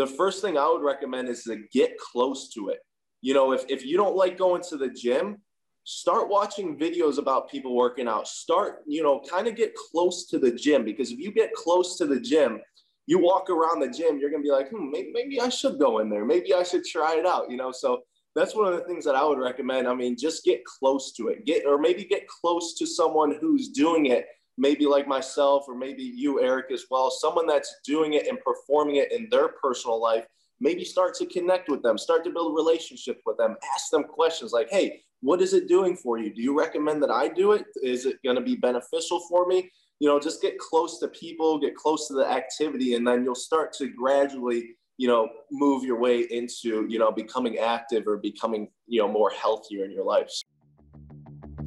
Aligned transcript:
the 0.00 0.06
first 0.06 0.40
thing 0.40 0.56
I 0.56 0.66
would 0.66 0.82
recommend 0.82 1.28
is 1.28 1.42
to 1.42 1.62
get 1.74 1.98
close 1.98 2.48
to 2.54 2.70
it. 2.70 2.78
You 3.20 3.34
know, 3.34 3.52
if, 3.52 3.66
if 3.68 3.84
you 3.84 3.98
don't 3.98 4.16
like 4.16 4.38
going 4.38 4.62
to 4.70 4.78
the 4.78 4.88
gym, 4.88 5.42
start 5.84 6.30
watching 6.30 6.78
videos 6.78 7.18
about 7.18 7.50
people 7.50 7.76
working 7.76 8.08
out. 8.08 8.26
Start, 8.26 8.82
you 8.86 9.02
know, 9.02 9.20
kind 9.30 9.46
of 9.46 9.56
get 9.56 9.74
close 9.74 10.26
to 10.28 10.38
the 10.38 10.52
gym 10.52 10.86
because 10.86 11.10
if 11.10 11.18
you 11.18 11.30
get 11.32 11.52
close 11.52 11.98
to 11.98 12.06
the 12.06 12.18
gym, 12.18 12.60
you 13.06 13.18
walk 13.18 13.50
around 13.50 13.80
the 13.80 13.90
gym, 13.90 14.18
you're 14.18 14.30
going 14.30 14.42
to 14.42 14.46
be 14.46 14.50
like, 14.50 14.70
hmm, 14.70 14.90
maybe, 14.90 15.10
maybe 15.12 15.38
I 15.38 15.50
should 15.50 15.78
go 15.78 15.98
in 15.98 16.08
there. 16.08 16.24
Maybe 16.24 16.54
I 16.54 16.62
should 16.62 16.84
try 16.86 17.16
it 17.16 17.26
out, 17.26 17.50
you 17.50 17.58
know? 17.58 17.70
So 17.70 18.00
that's 18.34 18.56
one 18.56 18.72
of 18.72 18.78
the 18.78 18.84
things 18.86 19.04
that 19.04 19.16
I 19.16 19.24
would 19.26 19.38
recommend. 19.38 19.86
I 19.86 19.94
mean, 19.94 20.16
just 20.18 20.44
get 20.44 20.64
close 20.64 21.12
to 21.16 21.28
it. 21.28 21.44
Get, 21.44 21.66
or 21.66 21.76
maybe 21.76 22.04
get 22.04 22.26
close 22.26 22.72
to 22.78 22.86
someone 22.86 23.36
who's 23.38 23.68
doing 23.68 24.06
it 24.06 24.24
maybe 24.60 24.84
like 24.84 25.08
myself 25.08 25.64
or 25.66 25.74
maybe 25.74 26.02
you, 26.02 26.42
Eric, 26.42 26.66
as 26.70 26.84
well, 26.90 27.10
someone 27.10 27.46
that's 27.46 27.76
doing 27.82 28.12
it 28.12 28.26
and 28.26 28.38
performing 28.40 28.96
it 28.96 29.10
in 29.10 29.26
their 29.30 29.48
personal 29.48 30.00
life, 30.00 30.26
maybe 30.60 30.84
start 30.84 31.14
to 31.14 31.26
connect 31.26 31.70
with 31.70 31.82
them, 31.82 31.96
start 31.96 32.22
to 32.24 32.30
build 32.30 32.52
a 32.52 32.54
relationship 32.54 33.22
with 33.24 33.38
them, 33.38 33.56
ask 33.74 33.90
them 33.90 34.04
questions 34.04 34.52
like, 34.52 34.68
hey, 34.70 35.00
what 35.22 35.40
is 35.40 35.54
it 35.54 35.66
doing 35.66 35.96
for 35.96 36.18
you? 36.18 36.32
Do 36.32 36.42
you 36.42 36.56
recommend 36.56 37.02
that 37.02 37.10
I 37.10 37.28
do 37.28 37.52
it? 37.52 37.64
Is 37.82 38.04
it 38.04 38.22
going 38.22 38.36
to 38.36 38.42
be 38.42 38.54
beneficial 38.54 39.20
for 39.30 39.46
me? 39.46 39.70
You 39.98 40.08
know, 40.08 40.20
just 40.20 40.42
get 40.42 40.58
close 40.58 40.98
to 41.00 41.08
people, 41.08 41.58
get 41.58 41.74
close 41.74 42.06
to 42.08 42.14
the 42.14 42.26
activity, 42.26 42.94
and 42.94 43.06
then 43.06 43.24
you'll 43.24 43.34
start 43.34 43.72
to 43.74 43.88
gradually, 43.88 44.76
you 44.98 45.08
know, 45.08 45.28
move 45.50 45.84
your 45.84 45.98
way 45.98 46.20
into, 46.30 46.86
you 46.86 46.98
know, 46.98 47.10
becoming 47.10 47.58
active 47.58 48.06
or 48.06 48.18
becoming, 48.18 48.68
you 48.86 49.00
know, 49.00 49.08
more 49.08 49.30
healthier 49.30 49.86
in 49.86 49.90
your 49.90 50.04
life. 50.04 50.30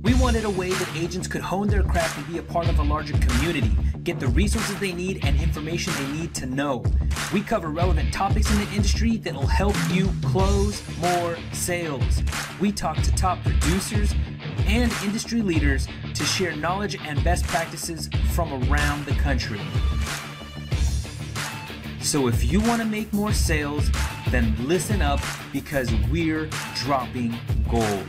We 0.04 0.14
wanted 0.16 0.44
a 0.44 0.50
way 0.50 0.70
that 0.70 0.98
agents 0.98 1.30
could 1.30 1.40
hone 1.40 1.70
their 1.70 1.82
craft 1.82 2.18
and 2.18 2.28
be 2.28 2.38
a 2.38 2.44
part 2.44 2.68
of 2.68 2.78
a 2.78 2.84
larger 2.84 3.18
community, 3.20 3.72
get 4.04 4.20
the 4.20 4.28
resources 4.28 4.78
they 4.82 4.92
need 4.92 5.24
and 5.24 5.40
information 5.40 5.94
they 5.94 6.20
need 6.20 6.36
to 6.36 6.46
know. 6.46 6.84
We 7.32 7.40
cover 7.40 7.70
relevant 7.70 8.14
topics 8.14 8.52
in 8.52 8.58
the 8.58 8.70
industry 8.74 9.16
that 9.16 9.34
will 9.34 9.48
help 9.48 9.76
you 9.92 10.12
close 10.22 10.84
more 11.00 11.38
sales. 11.54 12.22
We 12.60 12.74
talk 12.74 12.98
to 12.98 13.16
top 13.16 13.42
producers 13.44 14.14
and 14.68 14.92
industry 15.06 15.42
leaders 15.42 15.88
to 16.14 16.24
share 16.26 16.54
knowledge 16.54 16.98
and 16.98 17.24
best 17.24 17.46
practices 17.46 18.10
from 18.34 18.52
around 18.70 19.06
the 19.06 19.14
country. 19.14 19.62
So 22.02 22.28
if 22.28 22.52
you 22.52 22.60
want 22.60 22.82
to 22.82 22.86
make 22.86 23.14
more 23.14 23.32
sales, 23.32 23.90
then 24.32 24.54
listen 24.60 25.02
up 25.02 25.22
because 25.54 25.94
we're 26.12 26.50
dropping 26.76 27.40
gold. 27.72 28.04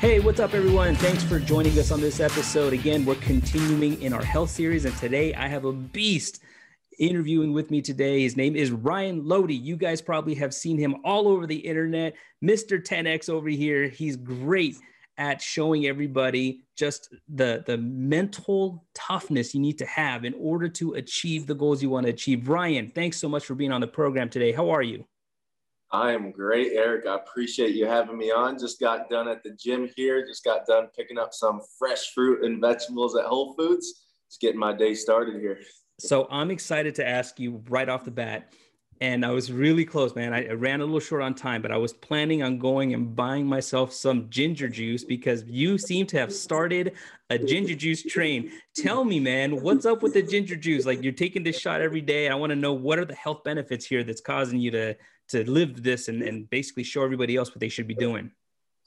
Hey, 0.00 0.20
what's 0.20 0.40
up, 0.40 0.52
everyone? 0.52 0.96
Thanks 0.96 1.22
for 1.22 1.38
joining 1.38 1.78
us 1.78 1.90
on 1.90 2.00
this 2.00 2.20
episode. 2.20 2.74
Again, 2.74 3.06
we're 3.06 3.14
continuing 3.16 4.00
in 4.02 4.12
our 4.12 4.22
health 4.22 4.50
series, 4.50 4.84
and 4.84 4.94
today 4.98 5.32
I 5.32 5.48
have 5.48 5.64
a 5.64 5.72
beast 5.72 6.42
interviewing 6.98 7.54
with 7.54 7.70
me 7.70 7.80
today. 7.80 8.20
His 8.20 8.36
name 8.36 8.54
is 8.54 8.70
Ryan 8.70 9.22
Loede. 9.22 9.58
You 9.58 9.76
guys 9.76 10.02
probably 10.02 10.34
have 10.34 10.52
seen 10.52 10.76
him 10.76 10.96
all 11.04 11.26
over 11.26 11.46
the 11.46 11.56
internet. 11.56 12.14
Mr. 12.42 12.84
10X 12.84 13.30
over 13.30 13.48
here. 13.48 13.88
He's 13.88 14.16
great 14.16 14.76
at 15.16 15.40
showing 15.40 15.86
everybody 15.86 16.64
just 16.76 17.14
the 17.28 17.62
the 17.66 17.78
mental 17.78 18.84
toughness 18.94 19.54
you 19.54 19.60
need 19.60 19.78
to 19.78 19.86
have 19.86 20.24
in 20.24 20.34
order 20.34 20.68
to 20.68 20.94
achieve 20.94 21.46
the 21.46 21.54
goals 21.54 21.82
you 21.82 21.88
want 21.88 22.04
to 22.04 22.12
achieve. 22.12 22.48
Ryan, 22.48 22.90
thanks 22.94 23.16
so 23.16 23.28
much 23.28 23.46
for 23.46 23.54
being 23.54 23.72
on 23.72 23.80
the 23.80 23.86
program 23.86 24.28
today. 24.28 24.52
How 24.52 24.70
are 24.70 24.82
you? 24.82 25.06
I 25.94 26.12
am 26.12 26.32
great, 26.32 26.72
Eric. 26.72 27.06
I 27.06 27.14
appreciate 27.14 27.76
you 27.76 27.86
having 27.86 28.18
me 28.18 28.32
on. 28.32 28.58
Just 28.58 28.80
got 28.80 29.08
done 29.08 29.28
at 29.28 29.44
the 29.44 29.50
gym 29.50 29.88
here. 29.94 30.26
Just 30.26 30.42
got 30.42 30.66
done 30.66 30.88
picking 30.96 31.18
up 31.18 31.32
some 31.32 31.60
fresh 31.78 32.12
fruit 32.12 32.44
and 32.44 32.60
vegetables 32.60 33.16
at 33.16 33.26
Whole 33.26 33.54
Foods. 33.54 34.04
Just 34.28 34.40
getting 34.40 34.58
my 34.58 34.72
day 34.72 34.94
started 34.94 35.40
here. 35.40 35.60
So 36.00 36.26
I'm 36.32 36.50
excited 36.50 36.96
to 36.96 37.06
ask 37.06 37.38
you 37.38 37.62
right 37.68 37.88
off 37.88 38.04
the 38.04 38.10
bat. 38.10 38.52
And 39.00 39.24
I 39.24 39.30
was 39.30 39.52
really 39.52 39.84
close, 39.84 40.16
man. 40.16 40.32
I 40.32 40.48
ran 40.52 40.80
a 40.80 40.84
little 40.84 40.98
short 40.98 41.22
on 41.22 41.32
time, 41.34 41.62
but 41.62 41.70
I 41.70 41.76
was 41.76 41.92
planning 41.92 42.42
on 42.42 42.58
going 42.58 42.92
and 42.92 43.14
buying 43.14 43.46
myself 43.46 43.92
some 43.92 44.28
ginger 44.30 44.68
juice 44.68 45.04
because 45.04 45.44
you 45.46 45.78
seem 45.78 46.06
to 46.06 46.18
have 46.18 46.32
started 46.32 46.94
a 47.30 47.38
ginger 47.38 47.74
juice 47.76 48.02
train. 48.02 48.50
Tell 48.74 49.04
me, 49.04 49.20
man, 49.20 49.62
what's 49.62 49.86
up 49.86 50.02
with 50.02 50.14
the 50.14 50.22
ginger 50.22 50.56
juice? 50.56 50.86
Like 50.86 51.04
you're 51.04 51.12
taking 51.12 51.44
this 51.44 51.58
shot 51.58 51.80
every 51.80 52.00
day. 52.00 52.28
I 52.28 52.34
want 52.34 52.50
to 52.50 52.56
know 52.56 52.72
what 52.72 52.98
are 52.98 53.04
the 53.04 53.14
health 53.14 53.44
benefits 53.44 53.84
here 53.84 54.02
that's 54.02 54.20
causing 54.20 54.58
you 54.58 54.72
to 54.72 54.96
to 55.28 55.48
live 55.50 55.82
this 55.82 56.08
and, 56.08 56.22
and 56.22 56.48
basically 56.50 56.82
show 56.82 57.02
everybody 57.02 57.36
else 57.36 57.50
what 57.50 57.60
they 57.60 57.68
should 57.68 57.88
be 57.88 57.94
doing? 57.94 58.30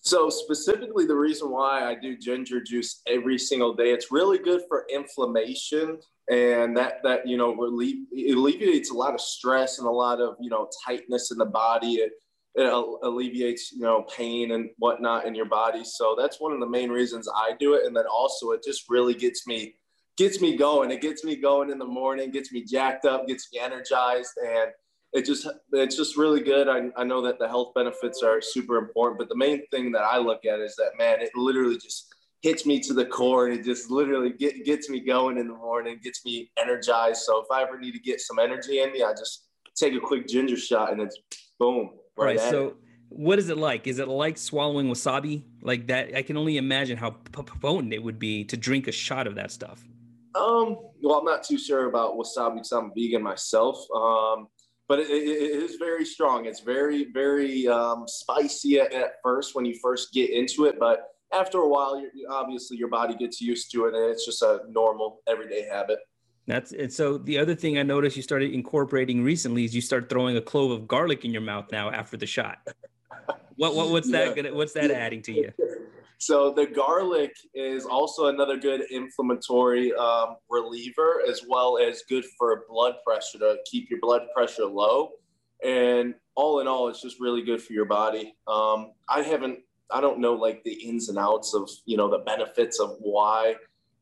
So 0.01 0.29
specifically, 0.29 1.05
the 1.05 1.15
reason 1.15 1.51
why 1.51 1.83
I 1.83 1.95
do 1.95 2.17
ginger 2.17 2.61
juice 2.61 3.01
every 3.07 3.37
single 3.37 3.73
day, 3.73 3.91
it's 3.91 4.11
really 4.11 4.37
good 4.37 4.61
for 4.67 4.85
inflammation, 4.89 5.99
and 6.29 6.77
that 6.77 7.03
that 7.03 7.27
you 7.27 7.35
know 7.35 7.53
relieve, 7.53 8.05
alleviates 8.13 8.91
a 8.91 8.93
lot 8.93 9.13
of 9.13 9.21
stress 9.21 9.79
and 9.79 9.87
a 9.87 9.91
lot 9.91 10.21
of 10.21 10.35
you 10.39 10.49
know 10.49 10.69
tightness 10.85 11.31
in 11.31 11.37
the 11.37 11.45
body. 11.45 11.95
It, 11.95 12.11
it 12.55 12.71
alleviates 12.71 13.73
you 13.73 13.81
know 13.81 14.03
pain 14.03 14.51
and 14.51 14.69
whatnot 14.77 15.25
in 15.25 15.35
your 15.35 15.45
body. 15.45 15.83
So 15.83 16.15
that's 16.17 16.39
one 16.39 16.53
of 16.53 16.59
the 16.59 16.69
main 16.69 16.89
reasons 16.89 17.27
I 17.27 17.53
do 17.59 17.73
it, 17.73 17.85
and 17.85 17.95
then 17.95 18.05
also 18.05 18.51
it 18.51 18.63
just 18.63 18.85
really 18.89 19.13
gets 19.13 19.45
me 19.45 19.75
gets 20.15 20.39
me 20.39 20.55
going. 20.55 20.91
It 20.91 21.01
gets 21.01 21.23
me 21.23 21.35
going 21.35 21.69
in 21.69 21.79
the 21.79 21.85
morning, 21.85 22.31
gets 22.31 22.51
me 22.51 22.63
jacked 22.63 23.05
up, 23.05 23.27
gets 23.27 23.49
me 23.51 23.59
energized, 23.59 24.33
and 24.41 24.71
it 25.13 25.25
just 25.25 25.47
it's 25.71 25.95
just 25.95 26.17
really 26.17 26.41
good. 26.41 26.67
I, 26.67 26.89
I 26.99 27.03
know 27.03 27.21
that 27.21 27.39
the 27.39 27.47
health 27.47 27.73
benefits 27.73 28.21
are 28.23 28.41
super 28.41 28.77
important, 28.77 29.19
but 29.19 29.29
the 29.29 29.37
main 29.37 29.65
thing 29.67 29.91
that 29.93 30.03
I 30.03 30.17
look 30.17 30.45
at 30.45 30.59
is 30.59 30.75
that 30.75 30.91
man, 30.97 31.21
it 31.21 31.31
literally 31.35 31.77
just 31.77 32.13
hits 32.41 32.65
me 32.65 32.79
to 32.79 32.93
the 32.93 33.05
core 33.05 33.47
and 33.47 33.59
it 33.59 33.63
just 33.63 33.89
literally 33.89 34.31
get, 34.31 34.63
gets 34.63 34.89
me 34.89 34.99
going 34.99 35.37
in 35.37 35.47
the 35.47 35.55
morning, 35.55 35.99
gets 36.03 36.23
me 36.23 36.51
energized. 36.59 37.23
So 37.23 37.39
if 37.39 37.47
I 37.51 37.63
ever 37.63 37.79
need 37.79 37.93
to 37.93 37.99
get 37.99 38.21
some 38.21 38.37
energy 38.37 38.79
in 38.79 38.91
me, 38.91 39.03
I 39.03 39.11
just 39.11 39.47
take 39.75 39.93
a 39.95 39.99
quick 39.99 40.27
ginger 40.27 40.57
shot 40.57 40.91
and 40.91 41.01
it's 41.01 41.17
boom. 41.59 41.91
Right. 42.15 42.37
right 42.37 42.39
so 42.39 42.67
it. 42.67 42.75
what 43.09 43.39
is 43.39 43.49
it 43.49 43.57
like? 43.57 43.87
Is 43.87 43.99
it 43.99 44.07
like 44.07 44.37
swallowing 44.37 44.87
wasabi? 44.87 45.43
Like 45.61 45.87
that? 45.87 46.15
I 46.15 46.21
can 46.21 46.37
only 46.37 46.57
imagine 46.57 46.97
how 46.97 47.11
potent 47.11 47.93
it 47.93 48.03
would 48.03 48.19
be 48.19 48.43
to 48.45 48.57
drink 48.57 48.87
a 48.87 48.91
shot 48.91 49.25
of 49.25 49.35
that 49.35 49.51
stuff. 49.51 49.83
Um, 50.35 50.77
well, 51.01 51.19
I'm 51.19 51.25
not 51.25 51.43
too 51.43 51.57
sure 51.57 51.87
about 51.87 52.15
wasabi 52.17 52.55
because 52.55 52.71
I'm 52.71 52.91
vegan 52.95 53.23
myself. 53.23 53.79
Um, 53.95 54.47
but 54.87 54.99
it, 54.99 55.09
it 55.09 55.63
is 55.63 55.75
very 55.75 56.05
strong. 56.05 56.45
It's 56.45 56.61
very, 56.61 57.11
very 57.11 57.67
um, 57.67 58.05
spicy 58.07 58.79
at, 58.79 58.93
at, 58.93 59.15
first 59.21 59.55
when 59.55 59.65
you 59.65 59.75
first 59.81 60.13
get 60.13 60.29
into 60.29 60.65
it, 60.65 60.79
but 60.79 61.13
after 61.33 61.59
a 61.59 61.67
while, 61.67 62.01
obviously 62.29 62.77
your 62.77 62.87
body 62.87 63.13
gets 63.15 63.41
used 63.41 63.71
to 63.71 63.85
it, 63.85 63.93
and 63.93 64.11
it's 64.11 64.25
just 64.25 64.41
a 64.41 64.61
normal 64.69 65.19
everyday 65.27 65.67
habit. 65.67 65.99
That's 66.45 66.71
it. 66.71 66.93
So 66.93 67.17
the 67.17 67.37
other 67.37 67.53
thing 67.53 67.77
I 67.77 67.83
noticed 67.83 68.15
you 68.15 68.23
started 68.23 68.53
incorporating 68.53 69.21
recently 69.21 69.65
is 69.65 69.75
you 69.75 69.81
start 69.81 70.09
throwing 70.09 70.37
a 70.37 70.41
clove 70.41 70.71
of 70.71 70.87
garlic 70.87 71.25
in 71.25 71.31
your 71.31 71.41
mouth 71.41 71.65
now 71.73 71.91
after 71.91 72.15
the 72.15 72.25
shot. 72.25 72.59
what, 73.57 73.75
what 73.75 73.89
what's 73.89 74.09
that 74.11 74.29
yeah. 74.29 74.43
gonna 74.43 74.55
what's 74.55 74.71
that 74.73 74.89
adding 74.89 75.21
to 75.23 75.33
you? 75.33 75.51
So 76.19 76.51
the 76.51 76.65
garlic 76.65 77.35
is 77.53 77.85
also 77.85 78.27
another 78.27 78.57
good 78.57 78.81
inflammatory 78.89 79.93
um, 79.93 80.37
reliever, 80.49 81.21
as 81.29 81.41
well 81.47 81.77
as 81.77 82.03
good 82.09 82.25
for 82.37 82.63
blood 82.67 82.95
pressure 83.05 83.37
to 83.39 83.57
keep 83.69 83.89
your 83.89 83.99
blood 83.99 84.23
pressure 84.35 84.65
low. 84.65 85.11
And 85.63 86.15
all 86.35 86.59
in 86.59 86.67
all, 86.67 86.87
it's 86.87 87.01
just 87.01 87.19
really 87.19 87.43
good 87.43 87.61
for 87.61 87.73
your 87.73 87.85
body. 87.85 88.35
Um, 88.47 88.93
I 89.07 89.21
haven't, 89.21 89.59
I 89.91 90.01
don't 90.01 90.19
know 90.19 90.33
like 90.33 90.63
the 90.63 90.73
ins 90.73 91.09
and 91.09 91.17
outs 91.17 91.53
of 91.53 91.69
you 91.85 91.97
know 91.97 92.09
the 92.09 92.19
benefits 92.19 92.79
of 92.79 92.97
why 92.99 93.55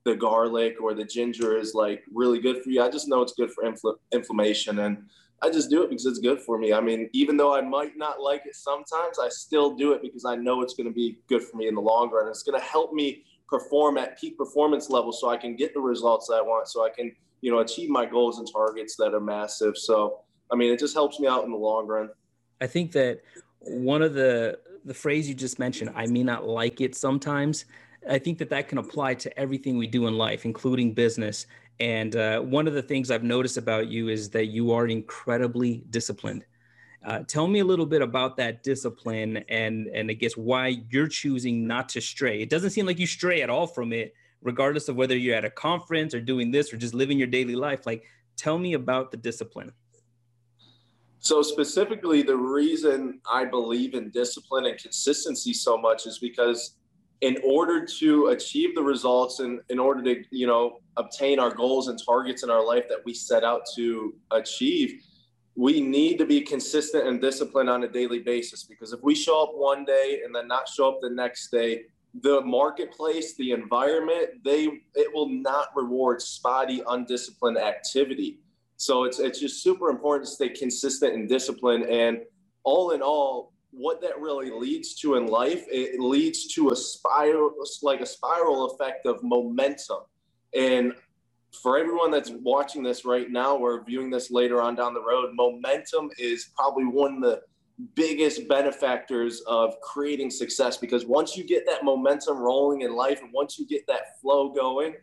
the 0.06 0.16
garlic 0.16 0.78
or 0.82 0.94
the 0.94 1.04
ginger 1.04 1.58
is 1.58 1.74
like 1.74 2.04
really 2.14 2.40
good 2.40 2.64
for 2.64 2.70
you. 2.70 2.82
I 2.82 2.90
just 2.90 3.08
know 3.08 3.22
it's 3.22 3.34
good 3.34 3.52
for 3.52 3.64
infl- 3.64 3.98
inflammation 4.14 4.80
and 4.80 5.04
I 5.46 5.52
just 5.52 5.70
do 5.70 5.84
it 5.84 5.90
because 5.90 6.08
it's 6.08 6.20
good 6.20 6.42
for 6.42 6.58
me. 6.58 6.74
I 6.74 6.82
mean, 6.82 7.08
even 7.14 7.38
though 7.38 7.54
I 7.54 7.62
might 7.62 7.96
not 7.96 8.20
like 8.20 8.42
it 8.46 8.56
sometimes, 8.56 9.20
I 9.20 9.30
still 9.30 9.76
do 9.76 9.94
it 9.94 10.02
because 10.02 10.26
I 10.26 10.36
know 10.36 10.64
it's 10.64 10.74
going 10.74 10.88
to 10.88 10.94
be 10.94 11.20
good 11.30 11.44
for 11.44 11.58
me 11.58 11.68
in 11.68 11.76
the 11.76 11.82
long 11.82 12.10
run. 12.10 12.28
It's 12.28 12.42
going 12.42 12.60
to 12.60 12.66
help 12.66 12.94
me 12.94 13.24
perform 13.48 14.00
at 14.00 14.20
peak 14.20 14.40
performance 14.40 14.90
level 14.90 15.12
so 15.12 15.30
I 15.30 15.38
can 15.38 15.56
get 15.56 15.76
the 15.76 15.80
results 15.80 16.28
that 16.28 16.36
I 16.36 16.42
want, 16.42 16.68
so 16.68 16.84
I 16.84 16.90
can, 16.90 17.16
you 17.42 17.52
know, 17.52 17.60
achieve 17.60 17.92
my 17.92 18.08
goals 18.08 18.40
and 18.40 18.48
targets 18.52 18.96
that 18.96 19.14
are 19.14 19.20
massive. 19.20 19.78
So, 19.78 20.22
I 20.52 20.56
mean, 20.56 20.74
it 20.74 20.80
just 20.80 20.96
helps 20.96 21.20
me 21.20 21.28
out 21.28 21.44
in 21.44 21.52
the 21.52 21.58
long 21.58 21.86
run. 21.86 22.10
I 22.60 22.66
think 22.66 22.92
that 22.94 23.22
one 23.60 24.02
of 24.02 24.16
the 24.16 24.58
the 24.84 24.94
phrase 24.94 25.28
you 25.28 25.34
just 25.34 25.60
mentioned, 25.60 25.92
I 25.96 26.06
may 26.06 26.24
not 26.24 26.48
like 26.48 26.80
it 26.80 26.96
sometimes. 26.96 27.66
I 28.08 28.20
think 28.20 28.38
that 28.38 28.50
that 28.52 28.68
can 28.68 28.78
apply 28.78 29.16
to 29.16 29.40
everything 29.40 29.78
we 29.78 29.88
do 29.88 30.06
in 30.08 30.16
life, 30.16 30.46
including 30.46 30.94
business. 30.94 31.48
And 31.80 32.16
uh, 32.16 32.40
one 32.40 32.68
of 32.68 32.74
the 32.74 32.82
things 32.82 33.12
I've 33.12 33.24
noticed 33.24 33.58
about 33.58 33.88
you 33.88 34.08
is 34.10 34.30
that 34.32 34.46
you 34.46 34.72
are 34.72 34.88
incredibly 34.88 35.84
disciplined. 35.90 36.46
Uh, 37.06 37.20
tell 37.28 37.48
me 37.48 37.60
a 37.60 37.66
little 37.66 37.86
bit 37.86 38.02
about 38.02 38.36
that 38.38 38.64
discipline 38.64 39.38
and 39.50 39.88
and 39.88 40.10
I 40.10 40.14
guess 40.14 40.36
why 40.36 40.82
you're 40.90 41.08
choosing 41.08 41.68
not 41.68 41.88
to 41.90 42.02
stray. 42.02 42.42
It 42.42 42.50
doesn't 42.50 42.72
seem 42.72 42.88
like 42.88 42.98
you 42.98 43.06
stray 43.06 43.44
at 43.44 43.50
all 43.50 43.68
from 43.68 43.94
it, 43.94 44.16
regardless 44.42 44.90
of 44.90 44.96
whether 44.96 45.16
you're 45.16 45.36
at 45.36 45.46
a 45.46 45.52
conference 45.52 46.16
or 46.16 46.22
doing 46.22 46.50
this 46.50 46.74
or 46.74 46.78
just 46.78 46.96
living 46.96 47.20
your 47.20 47.28
daily 47.28 47.56
life. 47.56 47.86
Like, 47.86 48.06
tell 48.38 48.58
me 48.58 48.74
about 48.74 49.12
the 49.12 49.18
discipline. 49.18 49.72
So 51.20 51.42
specifically, 51.42 52.22
the 52.22 52.38
reason 52.38 53.20
I 53.32 53.46
believe 53.46 53.94
in 53.94 54.10
discipline 54.10 54.66
and 54.66 54.78
consistency 54.78 55.54
so 55.54 55.78
much 55.78 56.06
is 56.06 56.20
because 56.20 56.76
in 57.22 57.38
order 57.44 57.86
to 57.86 58.28
achieve 58.28 58.76
the 58.76 58.84
results 58.84 59.40
and 59.40 59.60
in 59.70 59.80
order 59.80 60.04
to 60.04 60.24
you 60.32 60.48
know 60.48 60.80
obtain 60.98 61.40
our 61.40 61.54
goals 61.54 61.88
and 61.88 62.00
targets 62.06 62.44
in 62.44 62.50
our 62.50 62.66
life 62.66 62.86
that 62.90 63.00
we 63.06 63.14
set 63.14 63.44
out 63.44 63.62
to 63.76 64.14
achieve 64.32 65.02
we 65.56 65.80
need 65.80 66.18
to 66.18 66.26
be 66.26 66.42
consistent 66.42 67.08
and 67.08 67.22
disciplined 67.22 67.70
on 67.70 67.84
a 67.84 67.88
daily 67.88 68.20
basis 68.20 68.64
because 68.64 68.92
if 68.92 69.02
we 69.02 69.16
show 69.16 69.42
up 69.42 69.52
one 69.54 69.86
day 69.86 70.22
and 70.26 70.36
then 70.36 70.48
not 70.48 70.68
show 70.68 70.90
up 70.90 71.00
the 71.02 71.10
next 71.10 71.50
day, 71.50 71.84
the 72.22 72.42
marketplace, 72.42 73.36
the 73.36 73.52
environment, 73.52 74.44
they 74.44 74.82
it 74.96 75.14
will 75.14 75.30
not 75.30 75.70
reward 75.76 76.22
spotty, 76.22 76.82
undisciplined 76.88 77.58
activity. 77.58 78.40
So 78.78 79.06
it's 79.06 79.20
it's 79.20 79.40
just 79.40 79.64
super 79.64 79.90
important 79.90 80.28
to 80.28 80.34
stay 80.34 80.50
consistent 80.50 81.14
and 81.14 81.28
disciplined. 81.28 81.86
And 81.86 82.20
all 82.64 82.92
in 82.92 83.02
all, 83.02 83.54
what 83.78 84.02
that 84.02 84.20
really 84.20 84.52
leads 84.52 84.96
to 84.96 85.16
in 85.16 85.28
life, 85.28 85.66
it 85.70 86.00
leads 86.00 86.48
to 86.54 86.70
a 86.70 86.76
spiral, 86.76 87.52
like 87.82 88.02
a 88.02 88.06
spiral 88.06 88.72
effect 88.72 89.06
of 89.06 89.22
momentum. 89.24 90.00
And 90.58 90.94
for 91.62 91.78
everyone 91.78 92.12
that's 92.12 92.32
watching 92.32 92.84
this 92.84 93.06
right 93.06 93.30
now 93.30 93.56
or 93.56 93.84
viewing 93.84 94.10
this 94.10 94.32
later 94.32 94.62
on 94.62 94.76
down 94.76 94.94
the 94.94 95.04
road, 95.04 95.32
momentum 95.34 96.10
is 96.18 96.52
probably 96.56 96.86
one 96.86 97.16
of 97.16 97.22
the 97.22 97.42
biggest 97.94 98.48
benefactors 98.48 99.42
of 99.48 99.80
creating 99.82 100.30
success 100.30 100.78
because 100.78 101.06
once 101.06 101.36
you 101.36 101.44
get 101.44 101.66
that 101.66 101.84
momentum 101.84 102.38
rolling 102.38 102.82
in 102.82 102.96
life 102.96 103.22
and 103.22 103.32
once 103.34 103.60
you 103.60 103.68
get 103.68 103.86
that 103.88 104.20
flow 104.22 104.50
going, 104.50 104.96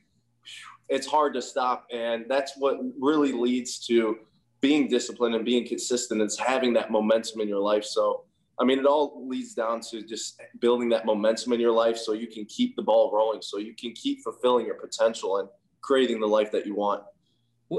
it's 0.89 1.07
hard 1.07 1.35
to 1.35 1.43
stop. 1.43 1.87
And 1.93 2.25
that's 2.29 2.55
what 2.57 2.79
really 2.99 3.33
leads 3.33 3.79
to 3.87 4.19
being 4.61 4.89
disciplined 4.89 5.35
and 5.35 5.45
being 5.45 5.67
consistent. 5.67 6.23
It's 6.23 6.39
having 6.39 6.73
that 6.75 6.91
momentum 6.91 7.41
in 7.41 7.49
your 7.49 7.61
life. 7.61 7.85
So, 7.85 8.25
I 8.61 8.65
mean, 8.65 8.79
it 8.79 8.87
all 8.87 9.27
leads 9.27 9.55
down 9.55 9.81
to 9.91 10.03
just 10.03 10.41
building 10.61 10.89
that 10.91 11.07
momentum 11.07 11.53
in 11.53 11.61
your 11.61 11.73
life 11.73 11.97
so 11.97 12.13
you 12.13 12.27
can 12.27 12.45
keep 12.45 12.77
the 12.77 12.83
ball 12.83 13.11
rolling, 13.13 13.43
so 13.43 13.59
you 13.59 13.75
can 13.75 13.93
keep 13.93 14.23
fulfilling 14.23 14.67
your 14.67 14.75
potential 14.77 15.39
and 15.39 15.49
creating 15.81 16.21
the 16.21 16.27
life 16.27 16.53
that 16.53 16.67
you 16.67 16.75
want. 16.75 17.03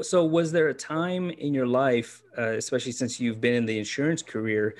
So, 0.01 0.25
was 0.25 0.51
there 0.51 0.69
a 0.69 0.73
time 0.73 1.29
in 1.29 1.53
your 1.53 1.67
life, 1.67 2.23
uh, 2.37 2.53
especially 2.53 2.93
since 2.93 3.19
you've 3.19 3.39
been 3.39 3.53
in 3.53 3.65
the 3.65 3.77
insurance 3.77 4.23
career, 4.23 4.75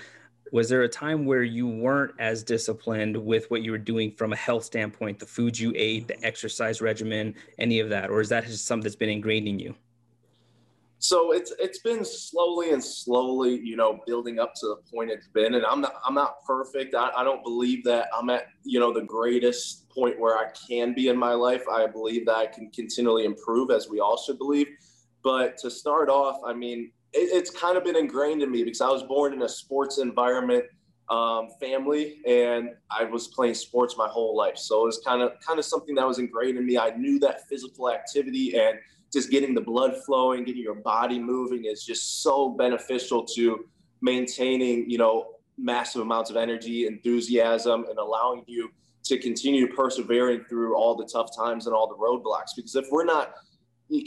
was 0.52 0.70
there 0.70 0.82
a 0.84 0.90
time 0.90 1.26
where 1.26 1.44
you 1.44 1.68
weren't 1.68 2.14
as 2.20 2.44
disciplined 2.44 3.16
with 3.18 3.50
what 3.52 3.62
you 3.62 3.72
were 3.72 3.78
doing 3.78 4.12
from 4.12 4.34
a 4.34 4.36
health 4.36 4.64
standpoint, 4.64 5.20
the 5.20 5.26
food 5.26 5.58
you 5.58 5.72
ate, 5.76 6.08
the 6.08 6.24
exercise 6.26 6.82
regimen, 6.82 7.36
any 7.60 7.80
of 7.80 7.90
that, 7.90 8.10
or 8.10 8.22
is 8.22 8.30
that 8.30 8.46
just 8.46 8.66
something 8.66 8.84
that's 8.84 8.96
been 8.96 9.10
ingrained 9.10 9.48
in 9.48 9.60
you? 9.60 9.76
So 11.04 11.34
it's 11.34 11.52
it's 11.60 11.80
been 11.80 12.06
slowly 12.06 12.72
and 12.72 12.82
slowly, 12.82 13.60
you 13.62 13.76
know, 13.76 14.00
building 14.08 14.40
up 14.40 14.54
to 14.62 14.68
the 14.68 14.78
point 14.90 15.12
it's 15.12 15.28
been, 15.28 15.56
and 15.56 15.66
I'm 15.66 15.82
not 15.82 15.96
I'm 16.06 16.14
not 16.14 16.46
perfect. 16.48 16.96
I, 16.96 17.12
I 17.18 17.26
don't 17.26 17.44
believe 17.44 17.84
that 17.84 18.08
I'm 18.18 18.30
at 18.30 18.46
you 18.64 18.80
know 18.80 18.94
the 18.94 19.02
greatest 19.02 19.90
point 19.90 20.18
where 20.18 20.38
I 20.38 20.46
can 20.66 20.94
be 20.94 21.10
in 21.10 21.18
my 21.18 21.34
life. 21.34 21.64
I 21.70 21.88
believe 21.88 22.26
that 22.28 22.38
I 22.38 22.46
can 22.46 22.72
continually 22.72 23.26
improve, 23.26 23.70
as 23.70 23.90
we 23.90 24.00
all 24.00 24.16
should 24.16 24.38
believe. 24.38 24.68
But 25.26 25.58
to 25.58 25.70
start 25.70 26.08
off, 26.08 26.40
I 26.46 26.54
mean, 26.54 26.90
it, 27.12 27.34
it's 27.34 27.50
kind 27.50 27.78
of 27.78 27.84
been 27.84 27.98
ingrained 27.98 28.42
in 28.42 28.50
me 28.50 28.64
because 28.64 28.80
I 28.80 28.88
was 28.88 29.04
born 29.04 29.34
in 29.34 29.42
a 29.42 29.50
sports 29.50 29.98
environment 29.98 30.64
um, 31.10 31.50
family 31.60 32.22
and 32.26 32.70
I 32.90 33.04
was 33.04 33.28
playing 33.28 33.56
sports 33.56 33.98
my 33.98 34.08
whole 34.08 34.38
life. 34.38 34.58
So 34.58 34.84
it 34.84 34.86
was 34.86 35.02
kind 35.06 35.22
of 35.22 35.34
kind 35.46 35.60
of 35.60 35.66
something 35.66 35.96
that 35.96 36.08
was 36.08 36.20
ingrained 36.20 36.58
in 36.58 36.66
me. 36.66 36.78
I 36.78 36.92
knew 36.92 37.20
that 37.20 37.46
physical 37.50 37.92
activity 37.92 38.58
and 38.58 38.80
just 39.14 39.30
getting 39.30 39.54
the 39.54 39.62
blood 39.62 39.96
flowing, 40.06 40.44
getting 40.44 40.64
your 40.64 40.76
body 40.76 41.20
moving 41.20 41.66
is 41.66 41.86
just 41.86 42.24
so 42.24 42.50
beneficial 42.50 43.24
to 43.24 43.66
maintaining, 44.02 44.90
you 44.90 44.98
know, 44.98 45.28
massive 45.58 46.02
amounts 46.02 46.32
of 46.32 46.36
energy, 46.36 46.88
enthusiasm, 46.88 47.86
and 47.90 48.00
allowing 48.00 48.44
you 48.48 48.72
to 49.04 49.18
continue 49.20 49.72
persevering 49.74 50.44
through 50.50 50.76
all 50.76 50.96
the 50.96 51.06
tough 51.06 51.30
times 51.36 51.68
and 51.68 51.76
all 51.76 51.88
the 51.88 51.96
roadblocks. 51.96 52.56
Because 52.56 52.76
if 52.76 52.86
we're 52.92 53.06
not 53.06 53.34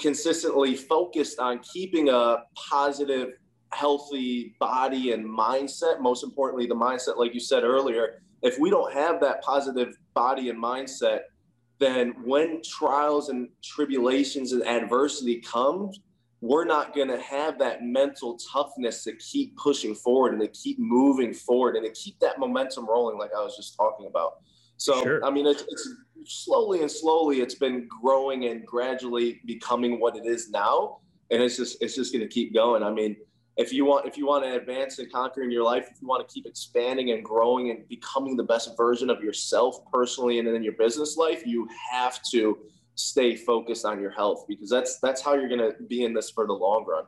consistently 0.00 0.74
focused 0.74 1.38
on 1.38 1.60
keeping 1.60 2.08
a 2.08 2.38
positive, 2.54 3.34
healthy 3.72 4.54
body 4.58 5.12
and 5.12 5.24
mindset. 5.24 6.00
Most 6.00 6.24
importantly, 6.24 6.66
the 6.66 6.74
mindset, 6.74 7.16
like 7.16 7.34
you 7.34 7.40
said 7.40 7.62
earlier, 7.62 8.22
if 8.42 8.58
we 8.58 8.70
don't 8.70 8.92
have 8.92 9.20
that 9.20 9.42
positive 9.42 9.96
body 10.14 10.50
and 10.50 10.62
mindset, 10.62 11.20
then 11.78 12.14
when 12.25 12.62
trials 12.62 13.28
and 13.28 13.49
tribulations 13.62 14.52
and 14.52 14.67
adversity 14.67 15.40
comes, 15.40 16.00
we're 16.40 16.64
not 16.64 16.94
going 16.94 17.08
to 17.08 17.20
have 17.20 17.58
that 17.58 17.82
mental 17.82 18.38
toughness 18.52 19.05
to 19.05 19.12
keep 19.17 19.56
pushing 19.56 19.94
forward 19.94 20.32
and 20.32 20.43
to 20.43 20.49
keep 20.49 20.78
moving 20.78 21.32
forward 21.32 21.76
and 21.76 21.84
to 21.84 21.93
keep 21.93 22.19
that 22.20 22.38
momentum 22.38 22.87
rolling, 22.87 23.19
like 23.19 23.31
I 23.37 23.43
was 23.43 23.56
just 23.56 23.76
talking 23.76 24.06
about. 24.06 24.34
So, 24.76 25.02
sure. 25.02 25.25
I 25.25 25.31
mean, 25.31 25.46
it's, 25.46 25.64
it's 25.69 25.88
slowly 26.26 26.82
and 26.82 26.90
slowly 26.90 27.40
it's 27.40 27.55
been 27.55 27.88
growing 28.02 28.46
and 28.46 28.67
gradually 28.67 29.40
becoming 29.46 30.00
what 30.00 30.17
it 30.17 30.26
is 30.26 30.50
now 30.50 30.99
and 31.31 31.43
it's 31.43 31.56
just 31.56 31.76
it's 31.81 31.94
just 31.94 32.12
going 32.12 32.26
to 32.26 32.32
keep 32.32 32.52
going 32.55 32.82
i 32.82 32.90
mean 32.90 33.17
if 33.56 33.72
you 33.72 33.84
want 33.84 34.06
if 34.06 34.16
you 34.16 34.26
want 34.26 34.44
to 34.44 34.54
advance 34.54 34.98
and 34.98 35.10
conquer 35.10 35.42
in 35.42 35.50
your 35.50 35.64
life 35.64 35.88
if 35.90 36.00
you 36.00 36.06
want 36.06 36.26
to 36.26 36.32
keep 36.32 36.46
expanding 36.46 37.10
and 37.12 37.24
growing 37.24 37.70
and 37.70 37.88
becoming 37.88 38.36
the 38.36 38.42
best 38.42 38.76
version 38.76 39.10
of 39.10 39.22
yourself 39.22 39.78
personally 39.92 40.38
and 40.38 40.48
in 40.48 40.62
your 40.62 40.74
business 40.74 41.16
life 41.16 41.46
you 41.46 41.68
have 41.90 42.20
to 42.22 42.58
stay 42.96 43.36
focused 43.36 43.84
on 43.84 44.00
your 44.00 44.10
health 44.10 44.46
because 44.48 44.68
that's 44.68 44.98
that's 44.98 45.22
how 45.22 45.34
you're 45.34 45.48
going 45.48 45.60
to 45.60 45.82
be 45.84 46.04
in 46.04 46.12
this 46.12 46.30
for 46.30 46.46
the 46.46 46.52
long 46.52 46.84
run. 46.86 47.04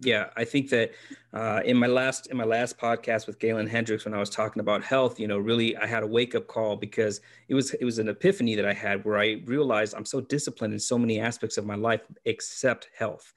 Yeah, 0.00 0.28
I 0.36 0.44
think 0.44 0.68
that 0.70 0.92
uh, 1.32 1.62
in 1.64 1.76
my 1.76 1.86
last 1.86 2.26
in 2.26 2.36
my 2.36 2.44
last 2.44 2.76
podcast 2.76 3.26
with 3.26 3.38
Galen 3.38 3.66
Hendricks, 3.66 4.04
when 4.04 4.12
I 4.12 4.18
was 4.18 4.28
talking 4.28 4.60
about 4.60 4.84
health, 4.84 5.18
you 5.18 5.26
know, 5.26 5.38
really 5.38 5.76
I 5.76 5.86
had 5.86 6.02
a 6.02 6.06
wake 6.06 6.34
up 6.34 6.46
call 6.46 6.76
because 6.76 7.20
it 7.48 7.54
was 7.54 7.72
it 7.74 7.84
was 7.84 7.98
an 7.98 8.08
epiphany 8.08 8.54
that 8.54 8.66
I 8.66 8.74
had 8.74 9.04
where 9.04 9.18
I 9.18 9.40
realized 9.46 9.94
I'm 9.94 10.04
so 10.04 10.20
disciplined 10.20 10.74
in 10.74 10.80
so 10.80 10.98
many 10.98 11.20
aspects 11.20 11.56
of 11.56 11.64
my 11.64 11.76
life 11.76 12.02
except 12.26 12.90
health, 12.96 13.32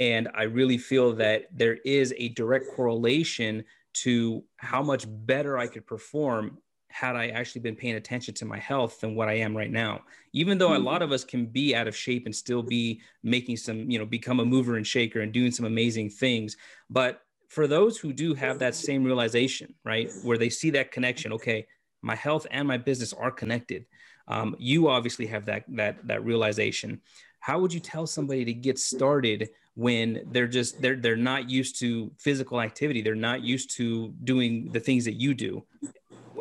and 0.00 0.28
I 0.34 0.44
really 0.44 0.78
feel 0.78 1.12
that 1.16 1.44
there 1.52 1.76
is 1.84 2.14
a 2.16 2.30
direct 2.30 2.66
correlation 2.74 3.64
to 3.92 4.42
how 4.56 4.82
much 4.82 5.04
better 5.06 5.58
I 5.58 5.66
could 5.66 5.86
perform 5.86 6.58
had 6.88 7.14
I 7.14 7.28
actually 7.28 7.60
been 7.60 7.76
paying 7.76 7.94
attention 7.94 8.34
to 8.34 8.44
my 8.44 8.58
health 8.58 9.00
than 9.00 9.14
what 9.14 9.28
I 9.28 9.34
am 9.34 9.56
right 9.56 9.70
now. 9.70 10.00
Even 10.32 10.58
though 10.58 10.72
a 10.72 10.76
mm-hmm. 10.76 10.86
lot 10.86 11.02
of 11.02 11.12
us 11.12 11.22
can 11.22 11.46
be 11.46 11.74
out 11.76 11.86
of 11.86 11.94
shape 11.94 12.26
and 12.26 12.34
still 12.34 12.62
be 12.62 13.00
making 13.22 13.58
some, 13.58 13.88
you 13.88 13.98
know, 13.98 14.06
become 14.06 14.40
a 14.40 14.44
mover 14.44 14.76
and 14.76 14.86
shaker 14.86 15.20
and 15.20 15.32
doing 15.32 15.52
some 15.52 15.66
amazing 15.66 16.10
things. 16.10 16.56
But 16.88 17.22
for 17.48 17.68
those 17.68 17.98
who 17.98 18.12
do 18.12 18.34
have 18.34 18.58
that 18.58 18.74
same 18.74 19.04
realization, 19.04 19.74
right, 19.84 20.10
where 20.24 20.38
they 20.38 20.48
see 20.48 20.70
that 20.70 20.90
connection, 20.90 21.32
okay, 21.34 21.66
my 22.02 22.16
health 22.16 22.46
and 22.50 22.66
my 22.66 22.78
business 22.78 23.12
are 23.12 23.30
connected. 23.30 23.86
Um, 24.26 24.56
you 24.58 24.88
obviously 24.88 25.26
have 25.26 25.46
that 25.46 25.64
that 25.68 26.06
that 26.06 26.24
realization. 26.24 27.00
How 27.40 27.58
would 27.58 27.72
you 27.72 27.80
tell 27.80 28.06
somebody 28.06 28.44
to 28.44 28.52
get 28.52 28.78
started 28.78 29.50
when 29.74 30.22
they're 30.32 30.48
just 30.48 30.80
they're 30.82 30.96
they're 30.96 31.16
not 31.16 31.48
used 31.48 31.78
to 31.80 32.10
physical 32.18 32.60
activity? 32.60 33.02
They're 33.02 33.14
not 33.14 33.42
used 33.42 33.76
to 33.76 34.12
doing 34.24 34.70
the 34.72 34.80
things 34.80 35.04
that 35.04 35.14
you 35.14 35.34
do 35.34 35.64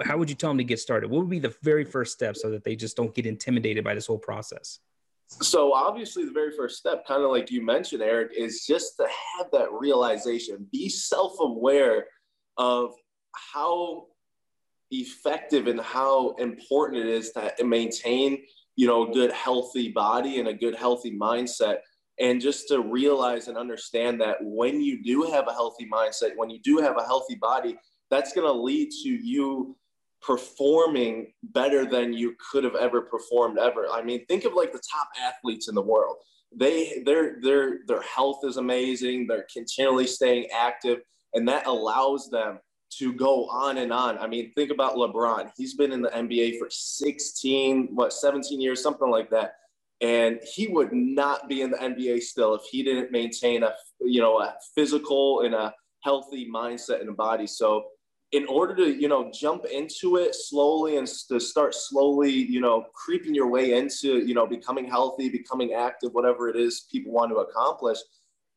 how 0.03 0.17
would 0.17 0.29
you 0.29 0.35
tell 0.35 0.49
them 0.49 0.57
to 0.57 0.63
get 0.63 0.79
started? 0.79 1.09
What 1.09 1.19
would 1.19 1.29
be 1.29 1.39
the 1.39 1.55
very 1.63 1.83
first 1.83 2.13
step 2.13 2.35
so 2.35 2.49
that 2.51 2.63
they 2.63 2.75
just 2.75 2.95
don't 2.95 3.13
get 3.13 3.25
intimidated 3.25 3.83
by 3.83 3.95
this 3.95 4.07
whole 4.07 4.17
process? 4.17 4.79
So 5.27 5.73
obviously 5.73 6.25
the 6.25 6.31
very 6.31 6.51
first 6.55 6.77
step, 6.77 7.05
kind 7.05 7.23
of 7.23 7.29
like 7.29 7.51
you 7.51 7.63
mentioned, 7.63 8.01
Eric, 8.01 8.31
is 8.35 8.65
just 8.65 8.97
to 8.97 9.03
have 9.37 9.47
that 9.51 9.71
realization, 9.71 10.67
be 10.71 10.89
self-aware 10.89 12.07
of 12.57 12.93
how 13.53 14.07
effective 14.91 15.67
and 15.67 15.79
how 15.79 16.31
important 16.35 17.05
it 17.05 17.07
is 17.07 17.31
to 17.31 17.63
maintain, 17.63 18.39
you 18.75 18.87
know, 18.87 19.07
a 19.07 19.13
good 19.13 19.31
healthy 19.31 19.89
body 19.89 20.39
and 20.39 20.47
a 20.47 20.53
good 20.53 20.75
healthy 20.75 21.15
mindset. 21.15 21.77
And 22.19 22.41
just 22.41 22.67
to 22.67 22.81
realize 22.81 23.47
and 23.47 23.57
understand 23.57 24.19
that 24.21 24.37
when 24.41 24.81
you 24.81 25.01
do 25.01 25.23
have 25.23 25.47
a 25.47 25.53
healthy 25.53 25.87
mindset, 25.91 26.31
when 26.35 26.49
you 26.49 26.59
do 26.59 26.77
have 26.77 26.97
a 26.97 27.05
healthy 27.05 27.35
body, 27.35 27.77
that's 28.09 28.33
going 28.33 28.47
to 28.47 28.61
lead 28.61 28.89
to 29.03 29.09
you 29.09 29.77
performing 30.21 31.31
better 31.43 31.85
than 31.85 32.13
you 32.13 32.35
could 32.51 32.63
have 32.63 32.75
ever 32.75 33.01
performed 33.01 33.57
ever. 33.57 33.87
I 33.89 34.03
mean, 34.03 34.25
think 34.25 34.43
of 34.43 34.53
like 34.53 34.73
the 34.73 34.81
top 34.91 35.07
athletes 35.21 35.69
in 35.69 35.75
the 35.75 35.81
world. 35.81 36.17
They 36.53 37.03
their 37.05 37.39
their 37.41 37.79
their 37.87 38.01
health 38.01 38.39
is 38.43 38.57
amazing. 38.57 39.27
They're 39.27 39.45
continually 39.53 40.07
staying 40.07 40.47
active, 40.53 40.99
and 41.35 41.47
that 41.47 41.67
allows 41.67 42.29
them 42.29 42.59
to 42.97 43.13
go 43.13 43.47
on 43.49 43.77
and 43.77 43.93
on. 43.93 44.17
I 44.17 44.27
mean, 44.27 44.51
think 44.55 44.71
about 44.71 44.95
LeBron. 44.95 45.51
He's 45.55 45.75
been 45.75 45.91
in 45.91 46.01
the 46.01 46.09
NBA 46.09 46.57
for 46.57 46.67
16, 46.71 47.89
what, 47.93 48.13
17 48.13 48.59
years, 48.59 48.81
something 48.81 49.09
like 49.09 49.29
that. 49.29 49.53
And 50.01 50.39
he 50.43 50.67
would 50.67 50.93
not 50.93 51.49
be 51.49 51.61
in 51.61 51.71
the 51.71 51.77
NBA 51.77 52.21
still 52.21 52.55
if 52.55 52.61
he 52.71 52.83
didn't 52.83 53.11
maintain 53.11 53.63
a, 53.63 53.73
you 53.99 54.21
know, 54.21 54.39
a 54.39 54.55
physical 54.73 55.41
and 55.41 55.53
a 55.53 55.73
healthy 56.03 56.49
mindset 56.49 57.01
and 57.01 57.17
body. 57.17 57.47
So 57.47 57.85
in 58.31 58.45
order 58.47 58.75
to 58.75 58.95
you 58.95 59.07
know 59.07 59.31
jump 59.33 59.65
into 59.65 60.17
it 60.17 60.35
slowly 60.35 60.97
and 60.97 61.07
to 61.07 61.39
start 61.39 61.73
slowly 61.73 62.31
you 62.31 62.61
know 62.61 62.85
creeping 62.93 63.33
your 63.33 63.47
way 63.47 63.73
into 63.73 64.19
you 64.19 64.33
know 64.33 64.45
becoming 64.45 64.85
healthy 64.85 65.29
becoming 65.29 65.73
active 65.73 66.11
whatever 66.13 66.47
it 66.47 66.55
is 66.55 66.85
people 66.91 67.11
want 67.11 67.31
to 67.31 67.37
accomplish 67.37 67.97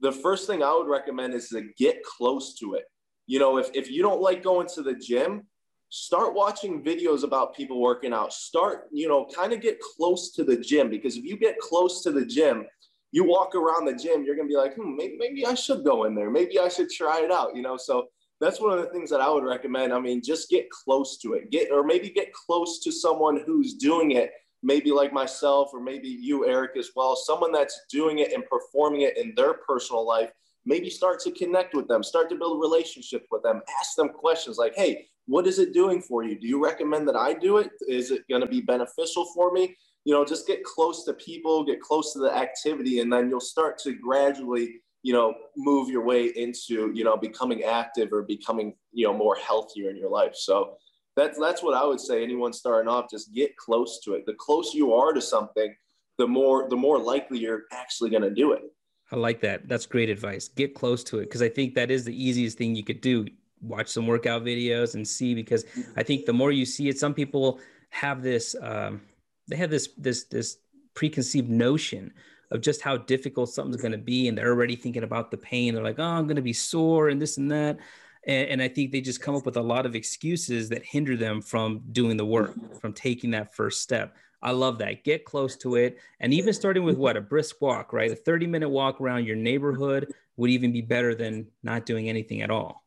the 0.00 0.12
first 0.12 0.46
thing 0.46 0.62
i 0.62 0.72
would 0.72 0.88
recommend 0.88 1.32
is 1.32 1.48
to 1.48 1.68
get 1.78 2.02
close 2.04 2.54
to 2.58 2.74
it 2.74 2.84
you 3.26 3.38
know 3.38 3.56
if, 3.56 3.70
if 3.74 3.90
you 3.90 4.02
don't 4.02 4.20
like 4.20 4.42
going 4.42 4.66
to 4.66 4.82
the 4.82 4.94
gym 4.94 5.46
start 5.94 6.34
watching 6.34 6.82
videos 6.82 7.22
about 7.22 7.54
people 7.54 7.78
working 7.78 8.14
out 8.14 8.32
start 8.32 8.88
you 8.92 9.06
know 9.06 9.26
kind 9.26 9.52
of 9.52 9.60
get 9.60 9.78
close 9.78 10.30
to 10.32 10.42
the 10.42 10.56
gym 10.56 10.88
because 10.88 11.16
if 11.16 11.24
you 11.24 11.36
get 11.36 11.58
close 11.58 12.02
to 12.02 12.10
the 12.10 12.24
gym 12.24 12.64
you 13.12 13.24
walk 13.24 13.54
around 13.54 13.84
the 13.84 13.94
gym, 13.94 14.24
you're 14.24 14.34
gonna 14.34 14.48
be 14.48 14.56
like, 14.56 14.74
hmm, 14.74 14.96
maybe, 14.96 15.16
maybe 15.18 15.46
I 15.46 15.54
should 15.54 15.84
go 15.84 16.04
in 16.04 16.14
there. 16.14 16.30
Maybe 16.30 16.58
I 16.58 16.68
should 16.68 16.90
try 16.90 17.20
it 17.20 17.30
out. 17.30 17.54
You 17.54 17.62
know, 17.62 17.76
so 17.76 18.08
that's 18.40 18.60
one 18.60 18.76
of 18.76 18.82
the 18.82 18.90
things 18.90 19.10
that 19.10 19.20
I 19.20 19.28
would 19.28 19.44
recommend. 19.44 19.92
I 19.92 20.00
mean, 20.00 20.22
just 20.22 20.48
get 20.48 20.68
close 20.70 21.18
to 21.18 21.34
it. 21.34 21.50
Get 21.50 21.70
or 21.70 21.84
maybe 21.84 22.08
get 22.08 22.32
close 22.32 22.80
to 22.80 22.90
someone 22.90 23.42
who's 23.46 23.74
doing 23.74 24.12
it. 24.12 24.32
Maybe 24.64 24.92
like 24.92 25.12
myself, 25.12 25.70
or 25.72 25.80
maybe 25.80 26.08
you, 26.08 26.46
Eric, 26.48 26.76
as 26.78 26.90
well. 26.96 27.16
Someone 27.16 27.52
that's 27.52 27.78
doing 27.90 28.20
it 28.20 28.32
and 28.32 28.44
performing 28.46 29.02
it 29.02 29.18
in 29.18 29.34
their 29.36 29.54
personal 29.54 30.06
life. 30.06 30.30
Maybe 30.64 30.88
start 30.88 31.20
to 31.20 31.32
connect 31.32 31.74
with 31.74 31.88
them, 31.88 32.04
start 32.04 32.30
to 32.30 32.36
build 32.36 32.56
a 32.56 32.60
relationship 32.60 33.26
with 33.32 33.42
them, 33.42 33.60
ask 33.80 33.96
them 33.96 34.10
questions 34.10 34.58
like, 34.58 34.74
hey, 34.76 35.08
what 35.26 35.46
is 35.46 35.58
it 35.58 35.72
doing 35.72 36.02
for 36.02 36.24
you? 36.24 36.38
Do 36.38 36.46
you 36.46 36.62
recommend 36.62 37.06
that 37.08 37.16
I 37.16 37.34
do 37.34 37.58
it? 37.58 37.70
Is 37.88 38.10
it 38.10 38.26
going 38.28 38.42
to 38.42 38.48
be 38.48 38.60
beneficial 38.60 39.26
for 39.34 39.52
me? 39.52 39.76
You 40.04 40.12
know, 40.12 40.24
just 40.24 40.46
get 40.46 40.64
close 40.64 41.04
to 41.04 41.14
people, 41.14 41.64
get 41.64 41.80
close 41.80 42.12
to 42.12 42.18
the 42.18 42.34
activity, 42.34 43.00
and 43.00 43.12
then 43.12 43.28
you'll 43.28 43.40
start 43.40 43.78
to 43.78 43.94
gradually 43.94 44.80
you 45.02 45.12
know 45.12 45.34
move 45.56 45.88
your 45.88 46.04
way 46.04 46.26
into 46.36 46.90
you 46.94 47.04
know 47.04 47.16
becoming 47.16 47.62
active 47.64 48.12
or 48.12 48.22
becoming 48.22 48.74
you 48.92 49.06
know 49.06 49.12
more 49.12 49.36
healthier 49.36 49.90
in 49.90 49.96
your 49.96 50.10
life 50.10 50.34
so 50.34 50.76
that's 51.16 51.38
that's 51.38 51.62
what 51.62 51.74
i 51.74 51.84
would 51.84 52.00
say 52.00 52.22
anyone 52.22 52.52
starting 52.52 52.88
off 52.88 53.06
just 53.10 53.32
get 53.34 53.56
close 53.56 54.00
to 54.00 54.14
it 54.14 54.24
the 54.26 54.34
closer 54.34 54.76
you 54.76 54.94
are 54.94 55.12
to 55.12 55.20
something 55.20 55.74
the 56.18 56.26
more 56.26 56.68
the 56.68 56.76
more 56.76 56.98
likely 56.98 57.38
you're 57.38 57.64
actually 57.72 58.10
going 58.10 58.22
to 58.22 58.30
do 58.30 58.52
it 58.52 58.62
i 59.10 59.16
like 59.16 59.40
that 59.40 59.68
that's 59.68 59.86
great 59.86 60.08
advice 60.08 60.48
get 60.48 60.74
close 60.74 61.02
to 61.02 61.18
it 61.18 61.24
because 61.24 61.42
i 61.42 61.48
think 61.48 61.74
that 61.74 61.90
is 61.90 62.04
the 62.04 62.24
easiest 62.24 62.56
thing 62.56 62.74
you 62.74 62.84
could 62.84 63.00
do 63.00 63.26
watch 63.62 63.88
some 63.88 64.06
workout 64.06 64.42
videos 64.42 64.94
and 64.94 65.06
see 65.06 65.34
because 65.34 65.64
i 65.96 66.02
think 66.02 66.26
the 66.26 66.32
more 66.32 66.50
you 66.50 66.66
see 66.66 66.88
it 66.88 66.98
some 66.98 67.14
people 67.14 67.60
have 67.90 68.22
this 68.22 68.56
um, 68.62 69.00
they 69.48 69.56
have 69.56 69.70
this 69.70 69.88
this 69.98 70.24
this 70.24 70.58
preconceived 70.94 71.48
notion 71.48 72.12
of 72.50 72.60
just 72.60 72.82
how 72.82 72.96
difficult 72.96 73.48
something's 73.48 73.80
going 73.80 73.92
to 73.92 73.98
be 73.98 74.28
and 74.28 74.36
they're 74.36 74.50
already 74.50 74.76
thinking 74.76 75.04
about 75.04 75.30
the 75.30 75.36
pain. 75.36 75.74
They're 75.74 75.82
like 75.82 75.98
oh 75.98 76.04
i'm 76.04 76.26
going 76.26 76.36
to 76.36 76.42
be 76.42 76.52
sore 76.52 77.08
and 77.08 77.20
this 77.20 77.38
and 77.38 77.50
that. 77.50 77.78
And, 78.26 78.48
and, 78.50 78.62
i 78.62 78.68
think 78.68 78.92
they 78.92 79.00
just 79.00 79.20
come 79.20 79.34
up 79.34 79.46
with 79.46 79.56
a 79.56 79.62
lot 79.62 79.86
of 79.86 79.94
excuses 79.94 80.68
that 80.68 80.84
hinder 80.84 81.16
them 81.16 81.42
from 81.42 81.82
doing 81.92 82.16
the 82.16 82.24
work 82.24 82.80
from 82.80 82.92
taking 82.92 83.30
that 83.32 83.54
first 83.54 83.82
step. 83.82 84.16
I 84.44 84.50
love 84.50 84.78
that. 84.78 85.04
Get 85.04 85.24
close 85.24 85.56
to 85.58 85.76
it. 85.76 85.98
And 86.18 86.34
even 86.34 86.52
starting 86.52 86.82
with 86.82 86.96
what 86.96 87.16
a 87.16 87.20
brisk 87.20 87.60
walk 87.60 87.92
right? 87.92 88.10
A 88.10 88.16
30 88.16 88.46
minute 88.46 88.68
walk 88.68 89.00
around 89.00 89.26
your 89.26 89.36
neighborhood 89.36 90.12
would 90.36 90.50
even 90.50 90.72
be 90.72 90.80
better 90.80 91.14
than 91.14 91.46
not 91.62 91.86
doing 91.86 92.08
anything 92.08 92.42
at 92.42 92.50
all 92.50 92.81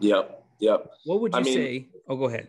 yep 0.00 0.44
yep 0.58 0.90
what 1.04 1.20
would 1.20 1.32
you 1.32 1.40
I 1.40 1.42
mean, 1.42 1.54
say 1.54 1.86
oh 2.08 2.16
go 2.16 2.24
ahead 2.24 2.48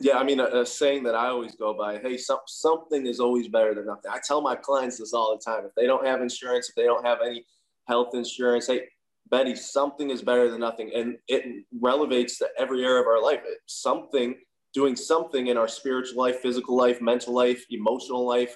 yeah, 0.00 0.18
I 0.18 0.24
mean, 0.24 0.40
a, 0.40 0.44
a, 0.44 0.66
saying 0.66 1.04
that 1.04 1.14
I 1.14 1.28
always 1.28 1.54
go 1.54 1.72
by, 1.72 1.98
hey, 1.98 2.18
some, 2.18 2.40
something 2.46 3.06
is 3.06 3.18
always 3.18 3.48
better 3.48 3.74
than 3.74 3.86
nothing. 3.86 4.10
I 4.12 4.18
tell 4.22 4.40
my 4.40 4.54
clients 4.54 4.98
this 4.98 5.14
all 5.14 5.34
the 5.36 5.42
time. 5.42 5.64
If 5.64 5.74
they 5.74 5.86
don't 5.86 6.06
have 6.06 6.20
insurance, 6.20 6.68
if 6.68 6.74
they 6.74 6.84
don't 6.84 7.04
have 7.04 7.18
any 7.24 7.46
health 7.88 8.14
insurance, 8.14 8.66
hey, 8.66 8.82
Betty, 9.30 9.54
something 9.54 10.10
is 10.10 10.22
better 10.22 10.50
than 10.50 10.60
nothing. 10.60 10.90
And 10.94 11.16
it 11.28 11.64
relevates 11.82 12.38
to 12.38 12.48
every 12.58 12.84
area 12.84 13.00
of 13.00 13.06
our 13.06 13.22
life. 13.22 13.40
something, 13.66 14.36
doing 14.74 14.96
something 14.96 15.46
in 15.46 15.56
our 15.56 15.68
spiritual 15.68 16.22
life, 16.22 16.40
physical 16.40 16.76
life, 16.76 17.00
mental 17.00 17.32
life, 17.32 17.64
emotional 17.70 18.26
life, 18.26 18.54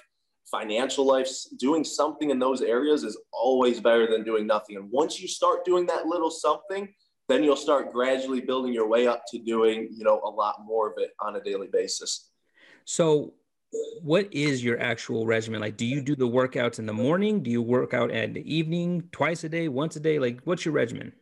financial 0.49 1.05
life, 1.05 1.27
doing 1.57 1.83
something 1.83 2.29
in 2.29 2.37
those 2.37 2.61
areas 2.61 3.03
is 3.03 3.17
always 3.33 3.79
better 3.79 4.07
than 4.09 4.23
doing 4.23 4.45
nothing. 4.45 4.75
And 4.75 4.89
once 4.91 5.19
you 5.19 5.27
start 5.27 5.65
doing 5.65 5.85
that 5.87 6.05
little 6.05 6.29
something, 6.29 6.93
then 7.31 7.43
you'll 7.43 7.55
start 7.55 7.91
gradually 7.91 8.41
building 8.41 8.73
your 8.73 8.87
way 8.87 9.07
up 9.07 9.23
to 9.29 9.39
doing 9.39 9.87
you 9.91 10.03
know 10.03 10.19
a 10.23 10.29
lot 10.29 10.63
more 10.65 10.91
of 10.91 10.93
it 10.97 11.11
on 11.19 11.35
a 11.35 11.41
daily 11.41 11.67
basis. 11.71 12.29
So 12.85 13.33
what 14.01 14.27
is 14.33 14.61
your 14.61 14.79
actual 14.81 15.25
regimen 15.25 15.61
like 15.61 15.77
do 15.77 15.85
you 15.85 16.01
do 16.01 16.15
the 16.15 16.27
workouts 16.27 16.79
in 16.79 16.85
the 16.85 16.93
morning? 16.93 17.41
Do 17.41 17.49
you 17.49 17.61
work 17.61 17.93
out 17.93 18.11
at 18.11 18.33
the 18.33 18.53
evening 18.53 19.07
twice 19.11 19.43
a 19.43 19.49
day 19.49 19.69
once 19.69 19.95
a 19.95 19.99
day? 19.99 20.19
Like 20.19 20.41
what's 20.43 20.65
your 20.65 20.73
regimen? 20.73 21.13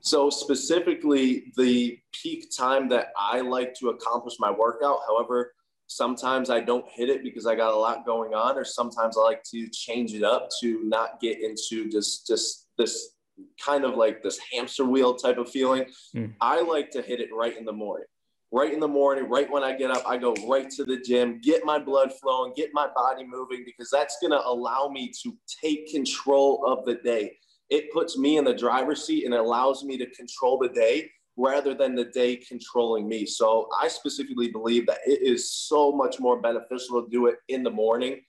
So 0.00 0.30
specifically 0.30 1.52
the 1.58 1.98
peak 2.12 2.50
time 2.56 2.88
that 2.88 3.12
i 3.18 3.40
like 3.40 3.74
to 3.74 3.90
accomplish 3.90 4.34
my 4.38 4.50
workout 4.50 5.00
however 5.06 5.52
sometimes 5.86 6.50
i 6.50 6.60
don't 6.60 6.88
hit 6.88 7.08
it 7.08 7.22
because 7.22 7.46
i 7.46 7.54
got 7.54 7.72
a 7.72 7.76
lot 7.76 8.06
going 8.06 8.32
on 8.32 8.56
or 8.56 8.64
sometimes 8.64 9.18
i 9.18 9.20
like 9.20 9.42
to 9.42 9.68
change 9.68 10.14
it 10.14 10.22
up 10.22 10.48
to 10.60 10.82
not 10.84 11.20
get 11.20 11.40
into 11.42 11.88
just 11.90 12.26
just 12.26 12.68
this 12.78 13.16
kind 13.64 13.84
of 13.84 13.94
like 13.94 14.22
this 14.22 14.38
hamster 14.52 14.84
wheel 14.84 15.14
type 15.14 15.38
of 15.38 15.50
feeling. 15.50 15.86
Mm. 16.14 16.34
I 16.40 16.60
like 16.62 16.90
to 16.92 17.02
hit 17.02 17.20
it 17.20 17.28
right 17.34 17.56
in 17.56 17.64
the 17.64 17.72
morning. 17.72 18.06
Right 18.52 18.72
in 18.72 18.80
the 18.80 18.88
morning, 18.88 19.28
right 19.28 19.48
when 19.48 19.62
I 19.62 19.76
get 19.76 19.92
up, 19.92 20.02
I 20.04 20.16
go 20.16 20.34
right 20.48 20.68
to 20.70 20.84
the 20.84 20.96
gym, 20.96 21.40
get 21.40 21.64
my 21.64 21.78
blood 21.78 22.12
flowing, 22.20 22.52
get 22.56 22.70
my 22.72 22.88
body 22.96 23.24
moving, 23.24 23.62
because 23.64 23.90
that's 23.92 24.18
going 24.20 24.32
to 24.32 24.44
allow 24.44 24.88
me 24.88 25.12
to 25.22 25.36
take 25.62 25.88
control 25.92 26.64
of 26.66 26.84
the 26.84 26.96
day. 26.96 27.30
It 27.68 27.92
puts 27.92 28.18
me 28.18 28.38
in 28.38 28.44
the 28.44 28.52
driver's 28.52 29.06
seat 29.06 29.24
and 29.24 29.34
allows 29.34 29.84
me 29.84 29.96
to 29.98 30.06
control 30.10 30.58
the 30.58 30.68
day 30.68 31.08
rather 31.36 31.74
than 31.74 31.94
the 31.94 32.06
day 32.06 32.36
controlling 32.36 33.08
me. 33.08 33.24
So 33.24 33.68
I 33.80 33.86
specifically 33.86 34.50
believe 34.50 34.86
that 34.86 34.98
it 35.06 35.22
is 35.22 35.52
so 35.52 35.92
much 35.92 36.18
more 36.18 36.40
beneficial 36.40 37.02
to 37.02 37.08
do 37.08 37.26
it 37.26 37.36
in 37.48 37.62
the 37.62 37.70
morning 37.70 38.20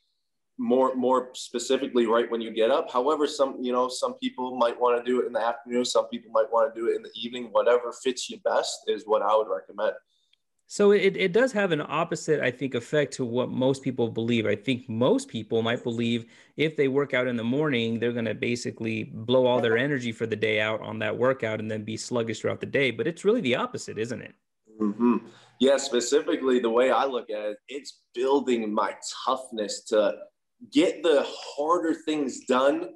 more 0.61 0.93
more 0.93 1.29
specifically 1.33 2.05
right 2.05 2.29
when 2.29 2.39
you 2.39 2.51
get 2.51 2.69
up. 2.69 2.91
However 2.91 3.25
some 3.25 3.57
you 3.59 3.71
know 3.73 3.89
some 3.89 4.13
people 4.13 4.55
might 4.55 4.79
want 4.79 5.03
to 5.03 5.11
do 5.11 5.19
it 5.21 5.25
in 5.25 5.33
the 5.33 5.41
afternoon 5.41 5.83
some 5.83 6.07
people 6.07 6.31
might 6.31 6.51
want 6.51 6.73
to 6.73 6.79
do 6.79 6.87
it 6.87 6.95
in 6.95 7.01
the 7.01 7.09
evening. 7.15 7.49
Whatever 7.51 7.91
fits 8.03 8.29
you 8.29 8.39
best 8.45 8.83
is 8.87 9.03
what 9.05 9.23
i 9.23 9.35
would 9.35 9.47
recommend. 9.47 9.93
So 10.67 10.91
it, 10.91 11.17
it 11.17 11.33
does 11.33 11.51
have 11.51 11.71
an 11.71 11.81
opposite 11.81 12.41
i 12.41 12.51
think 12.51 12.75
effect 12.75 13.11
to 13.13 13.25
what 13.25 13.49
most 13.49 13.81
people 13.81 14.07
believe. 14.07 14.45
I 14.45 14.55
think 14.55 14.87
most 14.87 15.29
people 15.29 15.63
might 15.63 15.83
believe 15.83 16.25
if 16.57 16.77
they 16.77 16.87
work 16.87 17.15
out 17.15 17.25
in 17.25 17.37
the 17.37 17.43
morning 17.43 17.97
they're 17.97 18.13
going 18.13 18.25
to 18.25 18.35
basically 18.35 19.05
blow 19.05 19.47
all 19.47 19.61
their 19.61 19.79
energy 19.79 20.11
for 20.11 20.27
the 20.27 20.35
day 20.35 20.61
out 20.61 20.79
on 20.81 20.99
that 20.99 21.17
workout 21.17 21.59
and 21.59 21.71
then 21.71 21.83
be 21.83 21.97
sluggish 21.97 22.41
throughout 22.41 22.59
the 22.59 22.67
day. 22.67 22.91
But 22.91 23.07
it's 23.07 23.25
really 23.25 23.41
the 23.41 23.55
opposite 23.55 23.97
isn't 23.97 24.21
it? 24.21 24.35
Mm-hmm. 24.79 25.17
yeah 25.59 25.77
specifically 25.77 26.59
the 26.59 26.69
way 26.69 26.89
i 26.89 27.05
look 27.05 27.29
at 27.29 27.43
it 27.51 27.57
it's 27.67 28.01
building 28.15 28.73
my 28.73 28.95
toughness 29.25 29.83
to 29.89 30.15
get 30.71 31.03
the 31.03 31.25
harder 31.25 31.93
things 31.93 32.41
done 32.45 32.89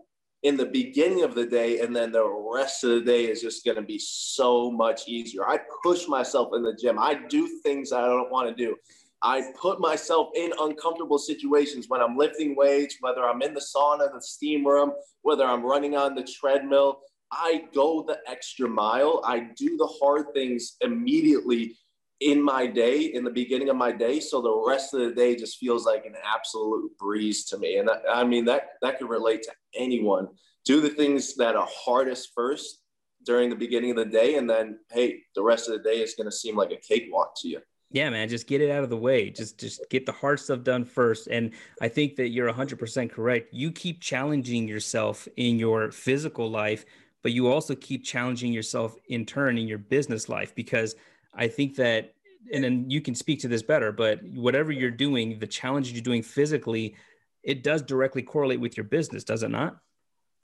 in 0.43 0.57
the 0.57 0.65
beginning 0.65 1.23
of 1.23 1.33
the 1.33 1.45
day 1.45 1.79
and 1.79 1.95
then 1.95 2.11
the 2.11 2.23
rest 2.53 2.83
of 2.83 2.91
the 2.91 3.01
day 3.01 3.25
is 3.25 3.41
just 3.41 3.65
going 3.65 3.77
to 3.77 3.81
be 3.81 3.97
so 3.97 4.69
much 4.69 5.07
easier. 5.07 5.47
I 5.47 5.59
push 5.83 6.07
myself 6.07 6.49
in 6.53 6.61
the 6.61 6.77
gym. 6.79 6.99
I 6.99 7.15
do 7.29 7.47
things 7.63 7.91
i 7.91 8.01
don't 8.01 8.31
want 8.31 8.55
to 8.55 8.55
do. 8.55 8.75
I 9.23 9.43
put 9.59 9.79
myself 9.79 10.29
in 10.35 10.51
uncomfortable 10.59 11.17
situations 11.17 11.85
when 11.87 12.01
i'm 12.01 12.15
lifting 12.15 12.55
weights 12.55 12.97
whether 12.99 13.23
i'm 13.25 13.41
in 13.41 13.55
the 13.55 13.61
sauna 13.61 14.13
the 14.13 14.21
steam 14.21 14.67
room 14.67 14.91
whether 15.23 15.45
i'm 15.45 15.65
running 15.65 15.95
on 15.95 16.13
the 16.13 16.23
treadmill. 16.23 16.99
I 17.31 17.63
go 17.73 18.03
the 18.03 18.19
extra 18.27 18.69
mile. 18.69 19.21
I 19.25 19.47
do 19.57 19.77
the 19.77 19.87
hard 19.99 20.27
things 20.33 20.77
immediately 20.81 21.75
in 22.21 22.41
my 22.41 22.65
day, 22.65 23.01
in 23.01 23.23
the 23.23 23.31
beginning 23.31 23.69
of 23.69 23.75
my 23.75 23.91
day. 23.91 24.19
So 24.19 24.41
the 24.41 24.63
rest 24.67 24.93
of 24.93 25.01
the 25.01 25.11
day 25.11 25.35
just 25.35 25.57
feels 25.57 25.85
like 25.85 26.05
an 26.05 26.15
absolute 26.23 26.97
breeze 26.97 27.45
to 27.45 27.57
me. 27.57 27.77
And 27.77 27.87
that, 27.89 28.03
I 28.09 28.23
mean, 28.23 28.45
that, 28.45 28.69
that 28.81 28.97
could 28.97 29.09
relate 29.09 29.43
to 29.43 29.51
anyone. 29.75 30.27
Do 30.63 30.81
the 30.81 30.89
things 30.89 31.35
that 31.35 31.55
are 31.55 31.67
hardest 31.69 32.31
first 32.33 32.81
during 33.25 33.49
the 33.49 33.55
beginning 33.55 33.91
of 33.91 33.97
the 33.97 34.05
day. 34.05 34.35
And 34.35 34.49
then, 34.49 34.79
hey, 34.91 35.23
the 35.35 35.43
rest 35.43 35.67
of 35.67 35.73
the 35.77 35.83
day 35.83 36.01
is 36.01 36.15
going 36.15 36.29
to 36.29 36.35
seem 36.35 36.55
like 36.55 36.71
a 36.71 36.77
cakewalk 36.77 37.33
to 37.41 37.49
you. 37.49 37.59
Yeah, 37.91 38.09
man, 38.09 38.27
just 38.29 38.47
get 38.47 38.61
it 38.61 38.71
out 38.71 38.83
of 38.83 38.89
the 38.89 38.97
way. 38.97 39.29
Just 39.29 39.59
just 39.59 39.81
get 39.89 40.05
the 40.05 40.11
hard 40.11 40.39
stuff 40.39 40.63
done 40.63 40.83
first. 40.83 41.27
And 41.27 41.51
I 41.81 41.87
think 41.87 42.15
that 42.15 42.29
you're 42.29 42.51
100% 42.51 43.11
correct. 43.11 43.53
You 43.53 43.71
keep 43.71 44.01
challenging 44.01 44.67
yourself 44.67 45.27
in 45.37 45.59
your 45.59 45.91
physical 45.91 46.49
life, 46.49 46.83
but 47.21 47.31
you 47.31 47.47
also 47.47 47.75
keep 47.75 48.03
challenging 48.03 48.51
yourself 48.51 48.95
in 49.07 49.25
turn 49.25 49.57
in 49.57 49.67
your 49.67 49.77
business 49.77 50.29
life 50.29 50.55
because– 50.55 50.95
I 51.35 51.47
think 51.47 51.75
that, 51.75 52.13
and 52.51 52.63
then 52.63 52.89
you 52.89 53.01
can 53.01 53.15
speak 53.15 53.39
to 53.41 53.47
this 53.47 53.63
better, 53.63 53.91
but 53.91 54.23
whatever 54.23 54.71
you're 54.71 54.91
doing, 54.91 55.39
the 55.39 55.47
challenges 55.47 55.93
you're 55.93 56.01
doing 56.01 56.23
physically, 56.23 56.95
it 57.43 57.63
does 57.63 57.81
directly 57.81 58.21
correlate 58.21 58.59
with 58.59 58.77
your 58.77 58.83
business, 58.83 59.23
does 59.23 59.43
it 59.43 59.51
not? 59.51 59.77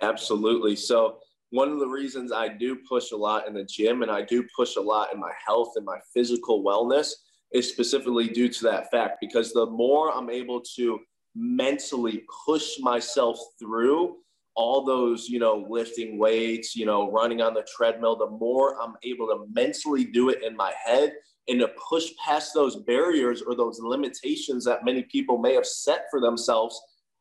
Absolutely. 0.02 0.76
So, 0.76 1.20
one 1.52 1.70
of 1.70 1.80
the 1.80 1.88
reasons 1.88 2.32
I 2.32 2.48
do 2.48 2.78
push 2.88 3.12
a 3.12 3.18
lot 3.18 3.46
in 3.46 3.54
the 3.54 3.66
gym 3.66 4.04
and 4.04 4.12
I 4.12 4.22
do 4.22 4.48
push 4.56 4.78
a 4.78 4.82
lot 4.82 5.14
in 5.14 5.20
my 5.20 5.34
health 5.46 5.74
and 5.76 5.86
my 5.86 6.00
physical 6.14 6.64
wellness 6.64 7.12
is 7.52 7.70
specifically 7.70 8.30
due 8.30 8.48
to 8.48 8.64
that 8.64 8.90
fact 8.90 9.18
because 9.20 9.52
the 9.52 9.66
more 9.66 10.16
I'm 10.16 10.30
able 10.30 10.62
to 10.78 11.00
mentally 11.36 12.24
push 12.46 12.80
myself 12.80 13.38
through 13.60 14.16
all 14.56 14.86
those, 14.86 15.30
you 15.30 15.40
know, 15.40 15.66
lifting 15.70 16.18
weights, 16.18 16.76
you 16.76 16.86
know, 16.86 17.12
running 17.12 17.42
on 17.42 17.54
the 17.54 17.66
treadmill, 17.76 18.18
the 18.18 18.30
more 18.30 18.82
I'm 18.82 18.96
able 19.04 19.28
to 19.28 19.46
mentally 19.54 20.06
do 20.06 20.30
it 20.30 20.44
in 20.44 20.56
my 20.56 20.74
head 20.86 21.14
and 21.48 21.60
to 21.60 21.70
push 21.90 22.10
past 22.24 22.54
those 22.54 22.76
barriers 22.76 23.42
or 23.42 23.56
those 23.56 23.80
limitations 23.82 24.66
that 24.66 24.86
many 24.86 25.04
people 25.04 25.38
may 25.38 25.54
have 25.54 25.66
set 25.66 26.06
for 26.12 26.20
themselves, 26.20 26.80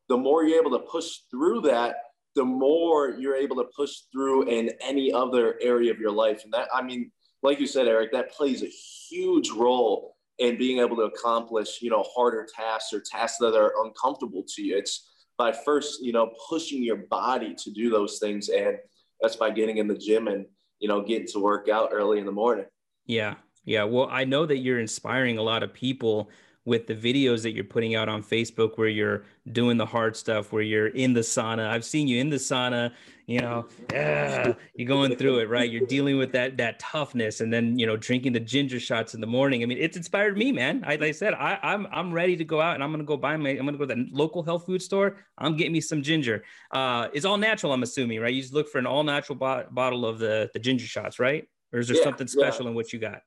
the 0.09 0.17
more 0.17 0.45
you're 0.45 0.61
able 0.61 0.77
to 0.77 0.85
push 0.87 1.19
through 1.31 1.61
that, 1.63 1.97
the 2.35 2.45
more 2.45 3.11
you're 3.11 3.37
able 3.37 3.57
to 3.57 3.69
push 3.77 3.93
through 4.13 4.49
in 4.49 4.71
any 4.81 5.13
other 5.13 5.57
area 5.63 5.91
of 5.91 5.99
your 5.99 6.13
life. 6.13 6.43
And 6.45 6.53
that, 6.53 6.69
I 6.75 6.83
mean, 6.83 7.11
like 7.43 7.59
you 7.59 7.67
said, 7.67 7.89
Eric, 7.89 8.13
that 8.13 8.31
plays 8.31 8.63
a 8.63 8.67
huge 8.67 9.51
role 9.51 10.17
in 10.39 10.57
being 10.57 10.79
able 10.79 10.97
to 10.97 11.03
accomplish, 11.03 11.81
you 11.83 11.91
know, 11.91 12.05
harder 12.15 12.47
tasks 12.55 12.93
or 12.93 13.01
tasks 13.01 13.39
that 13.39 13.55
are 13.55 13.73
uncomfortable 13.85 14.45
to 14.55 14.63
you. 14.63 14.77
It's 14.77 15.10
by 15.40 15.52
first, 15.52 16.04
you 16.04 16.12
know, 16.12 16.30
pushing 16.50 16.82
your 16.82 16.99
body 17.09 17.54
to 17.54 17.70
do 17.70 17.88
those 17.88 18.18
things. 18.18 18.50
And 18.50 18.76
that's 19.23 19.37
by 19.37 19.49
getting 19.49 19.78
in 19.78 19.88
the 19.88 19.97
gym 19.97 20.28
and, 20.28 20.44
you 20.80 20.87
know, 20.87 21.00
getting 21.00 21.26
to 21.28 21.38
work 21.38 21.66
out 21.70 21.88
early 21.92 22.18
in 22.18 22.26
the 22.26 22.32
morning. 22.32 22.66
Yeah. 23.06 23.37
Yeah. 23.64 23.85
Well, 23.85 24.06
I 24.11 24.25
know 24.25 24.44
that 24.44 24.59
you're 24.59 24.80
inspiring 24.80 25.38
a 25.38 25.42
lot 25.42 25.62
of 25.62 25.73
people 25.73 26.28
with 26.64 26.87
the 26.87 26.95
videos 26.95 27.43
that 27.43 27.52
you're 27.52 27.64
putting 27.64 27.95
out 27.95 28.09
on 28.09 28.23
Facebook 28.23 28.76
where 28.76 28.88
you're 28.88 29.25
doing 29.52 29.76
the 29.76 29.87
hard 29.87 30.14
stuff, 30.14 30.52
where 30.52 30.62
you're 30.62 30.88
in 30.88 31.14
the 31.14 31.21
sauna. 31.21 31.69
I've 31.69 31.85
seen 31.85 32.07
you 32.07 32.21
in 32.21 32.29
the 32.29 32.37
sauna, 32.37 32.93
you 33.26 33.40
know, 33.40 33.67
yeah, 33.93 34.52
you're 34.75 34.88
going 34.88 35.17
through 35.17 35.38
it, 35.38 35.49
right? 35.49 35.71
You're 35.71 35.87
dealing 35.87 36.19
with 36.19 36.33
that 36.33 36.59
that 36.59 36.79
toughness 36.79 37.40
and 37.40 37.52
then, 37.52 37.79
you 37.79 37.87
know, 37.87 37.97
drinking 37.97 38.33
the 38.33 38.40
ginger 38.40 38.79
shots 38.79 39.14
in 39.14 39.21
the 39.21 39.26
morning. 39.26 39.62
I 39.62 39.67
mean, 39.67 39.79
it's 39.79 39.97
inspired 39.97 40.37
me, 40.37 40.52
man. 40.52 40.83
I, 40.87 40.93
like 40.93 41.02
I 41.02 41.12
said, 41.12 41.35
I, 41.35 41.59
I'm 41.62 41.87
I'm 41.93 42.12
ready 42.12 42.37
to 42.37 42.45
go 42.45 42.61
out 42.61 42.75
and 42.75 42.85
I'm 42.85 42.90
gonna 42.90 43.05
go 43.05 43.17
buy 43.17 43.37
my 43.37 43.50
I'm 43.50 43.64
gonna 43.64 43.79
go 43.79 43.87
to 43.87 43.95
the 43.95 44.09
local 44.12 44.43
health 44.43 44.67
food 44.67 44.83
store. 44.83 45.17
I'm 45.38 45.57
getting 45.57 45.73
me 45.73 45.81
some 45.81 46.02
ginger. 46.02 46.45
Uh, 46.73 47.09
it's 47.14 47.25
all 47.25 47.38
natural, 47.38 47.73
I'm 47.73 47.83
assuming, 47.83 48.21
right? 48.21 48.35
You 48.35 48.43
just 48.43 48.52
look 48.55 48.69
for 48.69 48.79
an 48.79 48.87
all 48.87 49.05
natural 49.05 49.37
bo- 49.37 49.67
bottle 49.71 50.05
of 50.05 50.19
the 50.19 50.50
the 50.52 50.59
ginger 50.59 50.87
shots, 50.87 51.19
right? 51.19 51.49
Or 51.73 51.79
is 51.79 51.88
there 51.88 51.97
yeah, 51.97 52.05
something 52.05 52.26
special 52.26 52.64
yeah. 52.64 52.71
in 52.71 52.75
what 52.75 52.93
you 52.93 52.99
got? 52.99 53.23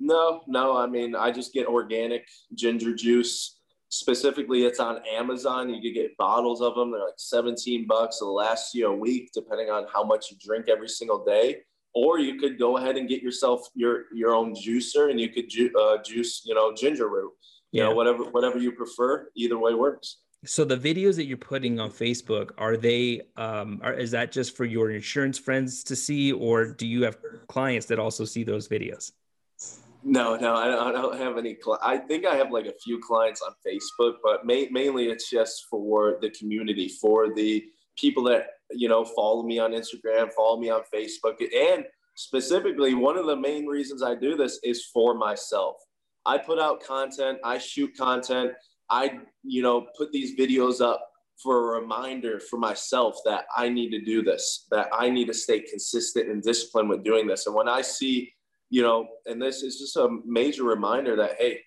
No, 0.00 0.42
no. 0.46 0.76
I 0.76 0.86
mean, 0.86 1.14
I 1.14 1.30
just 1.30 1.52
get 1.52 1.66
organic 1.66 2.26
ginger 2.54 2.94
juice. 2.94 3.58
Specifically, 3.90 4.64
it's 4.64 4.80
on 4.80 5.00
Amazon. 5.12 5.68
You 5.68 5.82
could 5.82 5.94
get 5.94 6.16
bottles 6.16 6.62
of 6.62 6.74
them. 6.74 6.90
They're 6.90 7.04
like 7.04 7.14
17 7.18 7.86
bucks. 7.86 8.18
It'll 8.22 8.34
last 8.34 8.74
you 8.74 8.88
a 8.88 8.94
week, 8.96 9.30
depending 9.34 9.68
on 9.68 9.86
how 9.92 10.04
much 10.04 10.30
you 10.30 10.36
drink 10.42 10.68
every 10.68 10.88
single 10.88 11.24
day. 11.24 11.58
Or 11.92 12.18
you 12.18 12.38
could 12.38 12.58
go 12.58 12.76
ahead 12.76 12.96
and 12.96 13.08
get 13.08 13.20
yourself 13.20 13.68
your 13.74 14.04
your 14.14 14.32
own 14.32 14.54
juicer, 14.54 15.10
and 15.10 15.20
you 15.20 15.28
could 15.28 15.50
ju- 15.50 15.72
uh, 15.76 16.00
juice, 16.02 16.42
you 16.44 16.54
know, 16.54 16.72
ginger 16.72 17.08
root. 17.08 17.32
You 17.72 17.82
yeah. 17.82 17.88
know, 17.88 17.94
whatever 17.96 18.24
whatever 18.30 18.58
you 18.58 18.72
prefer. 18.72 19.28
Either 19.34 19.58
way 19.58 19.74
works. 19.74 20.18
So 20.44 20.64
the 20.64 20.76
videos 20.76 21.16
that 21.16 21.26
you're 21.26 21.36
putting 21.36 21.80
on 21.80 21.90
Facebook 21.90 22.52
are 22.56 22.76
they 22.76 23.22
um, 23.36 23.80
are 23.82 23.92
is 23.92 24.12
that 24.12 24.32
just 24.32 24.56
for 24.56 24.64
your 24.64 24.92
insurance 24.92 25.38
friends 25.38 25.84
to 25.84 25.96
see, 25.96 26.32
or 26.32 26.72
do 26.72 26.86
you 26.86 27.02
have 27.02 27.18
clients 27.48 27.86
that 27.86 27.98
also 27.98 28.24
see 28.24 28.44
those 28.44 28.68
videos? 28.68 29.10
No, 30.02 30.36
no, 30.36 30.54
I 30.54 30.66
don't, 30.92 31.18
have 31.18 31.36
any. 31.36 31.56
Cl- 31.62 31.80
I 31.82 31.98
think 31.98 32.26
I 32.26 32.34
have 32.34 32.50
like 32.50 32.66
a 32.66 32.72
few 32.82 32.98
clients 33.00 33.42
on 33.42 33.52
Facebook, 33.66 34.14
but 34.22 34.46
ma- 34.46 34.70
mainly 34.70 35.08
it's 35.08 35.28
just 35.28 35.66
for 35.68 36.18
the 36.22 36.30
community, 36.30 36.88
for 36.88 37.34
the 37.34 37.64
people 37.98 38.22
that 38.24 38.46
you 38.70 38.88
know 38.88 39.04
follow 39.04 39.42
me 39.42 39.58
on 39.58 39.72
Instagram, 39.72 40.32
follow 40.32 40.58
me 40.58 40.70
on 40.70 40.82
Facebook, 40.94 41.34
and 41.54 41.84
specifically 42.16 42.94
one 42.94 43.18
of 43.18 43.26
the 43.26 43.36
main 43.36 43.66
reasons 43.66 44.02
I 44.02 44.14
do 44.14 44.36
this 44.36 44.58
is 44.62 44.86
for 44.86 45.14
myself. 45.14 45.76
I 46.24 46.38
put 46.38 46.58
out 46.58 46.82
content, 46.82 47.38
I 47.44 47.58
shoot 47.58 47.96
content, 47.96 48.52
I 48.88 49.18
you 49.42 49.62
know 49.62 49.86
put 49.98 50.12
these 50.12 50.38
videos 50.38 50.80
up 50.80 51.06
for 51.42 51.76
a 51.76 51.80
reminder 51.80 52.40
for 52.40 52.58
myself 52.58 53.16
that 53.24 53.44
I 53.56 53.68
need 53.68 53.90
to 53.90 54.00
do 54.00 54.22
this, 54.22 54.66
that 54.70 54.88
I 54.92 55.10
need 55.10 55.26
to 55.26 55.34
stay 55.34 55.60
consistent 55.60 56.28
and 56.28 56.42
disciplined 56.42 56.88
with 56.88 57.02
doing 57.02 57.26
this. 57.26 57.46
And 57.46 57.54
when 57.54 57.68
I 57.68 57.80
see 57.80 58.32
you 58.70 58.82
know, 58.82 59.08
and 59.26 59.42
this 59.42 59.62
is 59.62 59.78
just 59.78 59.96
a 59.96 60.08
major 60.24 60.64
reminder 60.64 61.16
that 61.16 61.36
hey, 61.38 61.60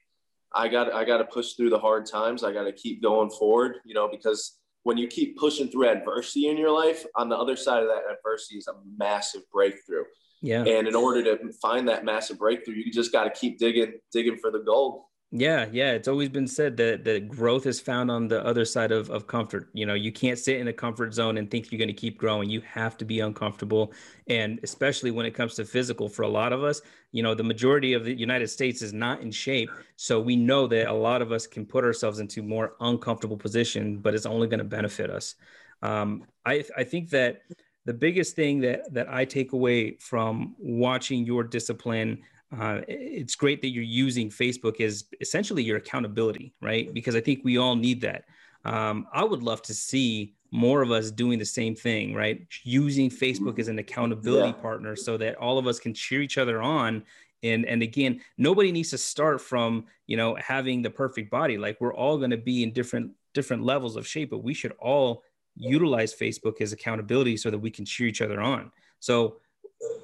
I 0.53 0.67
got 0.67 0.91
I 0.93 1.03
got 1.05 1.17
to 1.17 1.25
push 1.25 1.53
through 1.53 1.69
the 1.69 1.79
hard 1.79 2.05
times. 2.05 2.43
I 2.43 2.53
got 2.53 2.63
to 2.63 2.71
keep 2.71 3.01
going 3.03 3.29
forward. 3.29 3.77
You 3.85 3.93
know, 3.93 4.07
because 4.09 4.57
when 4.83 4.97
you 4.97 5.07
keep 5.07 5.37
pushing 5.37 5.69
through 5.69 5.89
adversity 5.89 6.47
in 6.47 6.57
your 6.57 6.71
life, 6.71 7.05
on 7.15 7.29
the 7.29 7.37
other 7.37 7.55
side 7.55 7.83
of 7.83 7.89
that 7.89 8.03
adversity 8.11 8.57
is 8.57 8.67
a 8.67 8.73
massive 8.97 9.41
breakthrough. 9.51 10.03
Yeah. 10.41 10.63
And 10.65 10.87
in 10.87 10.95
order 10.95 11.23
to 11.23 11.53
find 11.61 11.87
that 11.87 12.03
massive 12.03 12.37
breakthrough, 12.37 12.75
you 12.75 12.91
just 12.91 13.13
got 13.13 13.23
to 13.23 13.29
keep 13.29 13.57
digging, 13.57 13.93
digging 14.11 14.37
for 14.37 14.51
the 14.51 14.59
gold. 14.59 15.03
Yeah, 15.35 15.65
yeah. 15.71 15.93
It's 15.93 16.07
always 16.07 16.29
been 16.29 16.45
said 16.45 16.77
that 16.77 17.03
that 17.05 17.27
growth 17.27 17.65
is 17.65 17.79
found 17.79 18.11
on 18.11 18.27
the 18.27 18.45
other 18.45 18.65
side 18.65 18.91
of, 18.91 19.09
of 19.09 19.25
comfort. 19.25 19.67
You 19.73 19.87
know, 19.87 19.95
you 19.95 20.11
can't 20.11 20.37
sit 20.37 20.57
in 20.59 20.67
a 20.67 20.73
comfort 20.73 21.11
zone 21.11 21.37
and 21.37 21.49
think 21.49 21.71
you're 21.71 21.79
going 21.79 21.87
to 21.87 21.93
keep 21.93 22.19
growing. 22.19 22.51
You 22.51 22.61
have 22.61 22.97
to 22.97 23.05
be 23.05 23.19
uncomfortable. 23.19 23.93
And 24.27 24.59
especially 24.61 25.09
when 25.09 25.25
it 25.25 25.31
comes 25.31 25.55
to 25.55 25.65
physical, 25.65 26.07
for 26.07 26.21
a 26.21 26.27
lot 26.27 26.53
of 26.53 26.63
us, 26.63 26.83
you 27.11 27.23
know, 27.23 27.33
the 27.33 27.43
majority 27.43 27.93
of 27.93 28.05
the 28.05 28.13
United 28.13 28.47
States 28.47 28.83
is 28.83 28.93
not 28.93 29.21
in 29.21 29.31
shape. 29.31 29.71
So 29.95 30.19
we 30.21 30.35
know 30.35 30.67
that 30.67 30.87
a 30.87 30.93
lot 30.93 31.23
of 31.23 31.31
us 31.31 31.47
can 31.47 31.65
put 31.65 31.83
ourselves 31.83 32.19
into 32.19 32.43
more 32.43 32.75
uncomfortable 32.79 33.37
position, 33.37 33.97
but 33.97 34.13
it's 34.13 34.27
only 34.27 34.47
going 34.47 34.59
to 34.59 34.63
benefit 34.63 35.09
us. 35.09 35.33
Um, 35.81 36.25
I 36.45 36.63
I 36.77 36.83
think 36.83 37.09
that 37.09 37.41
the 37.85 37.93
biggest 37.93 38.35
thing 38.35 38.61
that 38.61 38.93
that 38.93 39.09
I 39.09 39.25
take 39.25 39.53
away 39.53 39.97
from 39.97 40.55
watching 40.59 41.25
your 41.25 41.43
discipline 41.43 42.21
uh, 42.59 42.81
it's 42.87 43.35
great 43.35 43.61
that 43.61 43.69
you're 43.69 43.83
using 43.83 44.29
Facebook 44.29 44.79
as 44.79 45.05
essentially 45.21 45.63
your 45.63 45.77
accountability, 45.77 46.53
right? 46.61 46.93
Because 46.93 47.15
I 47.15 47.21
think 47.21 47.41
we 47.43 47.57
all 47.57 47.75
need 47.75 48.01
that. 48.01 48.25
Um, 48.65 49.07
I 49.13 49.23
would 49.23 49.43
love 49.43 49.61
to 49.63 49.73
see 49.73 50.35
more 50.51 50.81
of 50.81 50.91
us 50.91 51.09
doing 51.09 51.39
the 51.39 51.45
same 51.45 51.75
thing, 51.75 52.13
right? 52.13 52.45
Using 52.63 53.09
Facebook 53.09 53.57
as 53.59 53.67
an 53.67 53.79
accountability 53.79 54.49
yeah. 54.49 54.61
partner 54.61 54.95
so 54.95 55.17
that 55.17 55.35
all 55.35 55.57
of 55.57 55.67
us 55.67 55.79
can 55.79 55.93
cheer 55.93 56.21
each 56.21 56.37
other 56.37 56.61
on. 56.61 57.03
And, 57.41 57.65
and 57.65 57.81
again, 57.81 58.21
nobody 58.37 58.71
needs 58.71 58.91
to 58.91 58.97
start 58.97 59.41
from, 59.41 59.85
you 60.05 60.15
know, 60.15 60.35
having 60.35 60.81
the 60.81 60.91
perfect 60.91 61.31
body. 61.31 61.57
Like 61.57 61.81
we're 61.81 61.95
all 61.95 62.17
going 62.17 62.29
to 62.29 62.37
be 62.37 62.63
in 62.63 62.71
different, 62.71 63.11
different 63.33 63.63
levels 63.63 63.95
of 63.95 64.07
shape, 64.07 64.29
but 64.29 64.43
we 64.43 64.53
should 64.53 64.73
all 64.79 65.23
utilize 65.55 66.13
Facebook 66.13 66.61
as 66.61 66.71
accountability 66.71 67.35
so 67.35 67.49
that 67.49 67.59
we 67.59 67.71
can 67.71 67.83
cheer 67.83 68.07
each 68.07 68.21
other 68.21 68.39
on. 68.39 68.71
So 68.99 69.39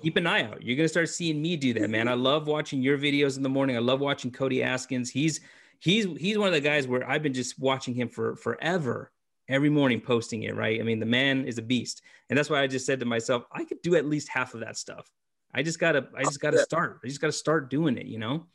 keep 0.01 0.15
an 0.17 0.27
eye 0.27 0.43
out. 0.43 0.63
You're 0.63 0.77
gonna 0.77 0.87
start 0.87 1.09
seeing 1.09 1.41
me 1.41 1.57
do 1.57 1.73
that, 1.73 1.89
man. 1.89 2.07
I 2.07 2.13
love 2.13 2.47
watching 2.47 2.81
your 2.81 2.97
videos 2.97 3.37
in 3.37 3.43
the 3.43 3.49
morning. 3.49 3.75
I 3.75 3.79
love 3.79 3.99
watching 3.99 4.31
Cody 4.31 4.59
Askins. 4.59 5.09
He's 5.09 5.41
he's 5.79 6.05
he's 6.17 6.37
one 6.37 6.47
of 6.47 6.53
the 6.53 6.61
guys 6.61 6.87
where 6.87 7.07
I've 7.09 7.23
been 7.23 7.33
just 7.33 7.59
watching 7.59 7.93
him 7.93 8.09
for 8.09 8.35
forever. 8.35 9.11
Every 9.47 9.71
morning 9.71 9.99
posting 9.99 10.43
it, 10.43 10.55
right? 10.55 10.79
I 10.79 10.83
mean, 10.83 10.99
the 10.99 11.07
man 11.07 11.43
is 11.45 11.57
a 11.57 11.63
beast. 11.63 12.03
And 12.29 12.37
that's 12.37 12.51
why 12.51 12.61
I 12.61 12.67
just 12.67 12.85
said 12.85 12.99
to 12.99 13.05
myself, 13.07 13.45
I 13.51 13.63
could 13.63 13.81
do 13.81 13.95
at 13.95 14.05
least 14.05 14.29
half 14.29 14.53
of 14.53 14.59
that 14.59 14.77
stuff. 14.77 15.11
I 15.55 15.63
just 15.63 15.79
gotta, 15.79 16.07
I 16.15 16.21
just 16.23 16.39
gotta 16.39 16.59
start. 16.59 16.99
I 17.03 17.07
just 17.07 17.19
gotta 17.19 17.33
start 17.33 17.67
doing 17.71 17.97
it, 17.97 18.05
you 18.05 18.19
know? 18.19 18.45